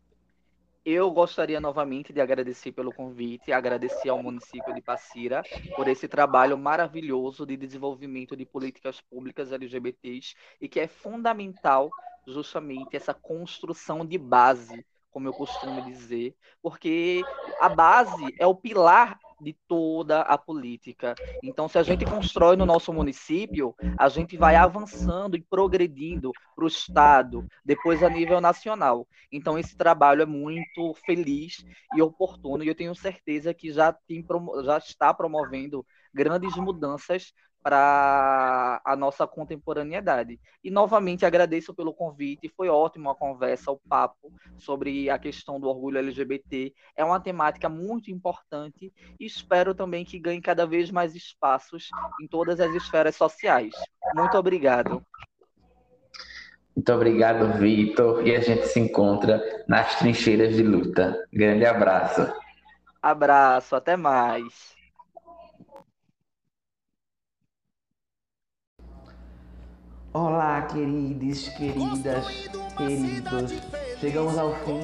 Eu 0.84 1.12
gostaria 1.12 1.60
novamente 1.60 2.12
de 2.12 2.20
agradecer 2.20 2.72
pelo 2.72 2.92
convite, 2.92 3.52
agradecer 3.52 4.08
ao 4.08 4.20
município 4.20 4.74
de 4.74 4.82
Passira 4.82 5.44
por 5.76 5.86
esse 5.86 6.08
trabalho 6.08 6.58
maravilhoso 6.58 7.46
de 7.46 7.56
desenvolvimento 7.56 8.36
de 8.36 8.44
políticas 8.44 9.00
públicas 9.00 9.52
LGBTs 9.52 10.34
e 10.60 10.68
que 10.68 10.80
é 10.80 10.88
fundamental 10.88 11.88
justamente 12.26 12.96
essa 12.96 13.14
construção 13.14 14.04
de 14.04 14.18
base, 14.18 14.84
como 15.12 15.28
eu 15.28 15.32
costumo 15.32 15.82
dizer, 15.82 16.34
porque 16.60 17.22
a 17.60 17.68
base 17.68 18.34
é 18.36 18.44
o 18.44 18.54
pilar 18.54 19.20
de 19.42 19.56
toda 19.66 20.20
a 20.20 20.38
política. 20.38 21.14
Então, 21.42 21.68
se 21.68 21.78
a 21.78 21.82
gente 21.82 22.04
constrói 22.04 22.56
no 22.56 22.64
nosso 22.64 22.92
município, 22.92 23.74
a 23.98 24.08
gente 24.08 24.36
vai 24.36 24.56
avançando 24.56 25.36
e 25.36 25.42
progredindo 25.42 26.30
para 26.54 26.64
o 26.64 26.68
Estado, 26.68 27.46
depois 27.64 28.02
a 28.02 28.08
nível 28.08 28.40
nacional. 28.40 29.06
Então, 29.30 29.58
esse 29.58 29.76
trabalho 29.76 30.22
é 30.22 30.26
muito 30.26 30.94
feliz 31.04 31.64
e 31.96 32.02
oportuno, 32.02 32.62
e 32.62 32.68
eu 32.68 32.74
tenho 32.74 32.94
certeza 32.94 33.52
que 33.52 33.72
já, 33.72 33.92
tem, 33.92 34.24
já 34.64 34.78
está 34.78 35.12
promovendo 35.12 35.84
grandes 36.14 36.56
mudanças 36.56 37.32
para 37.62 38.80
a 38.84 38.96
nossa 38.96 39.26
contemporaneidade. 39.26 40.40
E 40.62 40.70
novamente 40.70 41.24
agradeço 41.24 41.72
pelo 41.72 41.94
convite, 41.94 42.52
foi 42.56 42.68
ótimo 42.68 43.10
a 43.10 43.14
conversa, 43.14 43.70
o 43.70 43.80
papo 43.88 44.32
sobre 44.58 45.08
a 45.08 45.18
questão 45.18 45.60
do 45.60 45.68
orgulho 45.68 45.98
LGBT. 45.98 46.74
É 46.96 47.04
uma 47.04 47.20
temática 47.20 47.68
muito 47.68 48.10
importante 48.10 48.92
e 49.18 49.24
espero 49.24 49.74
também 49.74 50.04
que 50.04 50.18
ganhe 50.18 50.40
cada 50.40 50.66
vez 50.66 50.90
mais 50.90 51.14
espaços 51.14 51.88
em 52.20 52.26
todas 52.26 52.58
as 52.60 52.74
esferas 52.74 53.16
sociais. 53.16 53.74
Muito 54.14 54.36
obrigado. 54.36 55.04
Muito 56.74 56.92
obrigado, 56.92 57.58
Vitor. 57.58 58.26
E 58.26 58.34
a 58.34 58.40
gente 58.40 58.66
se 58.66 58.80
encontra 58.80 59.64
nas 59.68 59.98
trincheiras 59.98 60.56
de 60.56 60.62
luta. 60.62 61.16
Grande 61.32 61.66
abraço. 61.66 62.26
Abraço, 63.00 63.76
até 63.76 63.96
mais. 63.96 64.81
Olá, 70.14 70.60
queridos, 70.70 71.48
queridas, 71.48 72.26
queridos. 72.76 73.52
Chegamos 73.98 74.36
ao 74.36 74.54
fim 74.56 74.80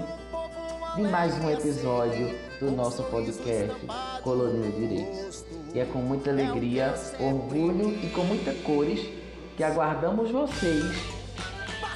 de 0.97 1.03
mais 1.03 1.35
um 1.45 1.51
episódio 1.51 2.35
do 2.59 2.71
nosso 2.71 3.03
podcast 3.05 3.77
Colônia 4.23 4.71
de 4.71 4.89
Direitos. 4.89 5.45
E 5.75 5.81
é 5.81 5.85
com 5.85 5.99
muita 5.99 6.31
alegria, 6.31 6.95
orgulho 7.21 7.91
e 8.03 8.09
com 8.09 8.23
muita 8.23 8.55
cores 8.65 9.07
que 9.55 9.63
aguardamos 9.63 10.31
vocês 10.31 10.97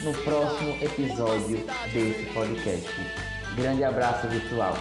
no 0.03 0.13
próximo 0.13 0.77
episódio 0.83 1.65
desse 1.91 2.27
podcast. 2.35 2.91
Grande 3.57 3.83
abraço 3.83 4.29
virtual. 4.29 4.77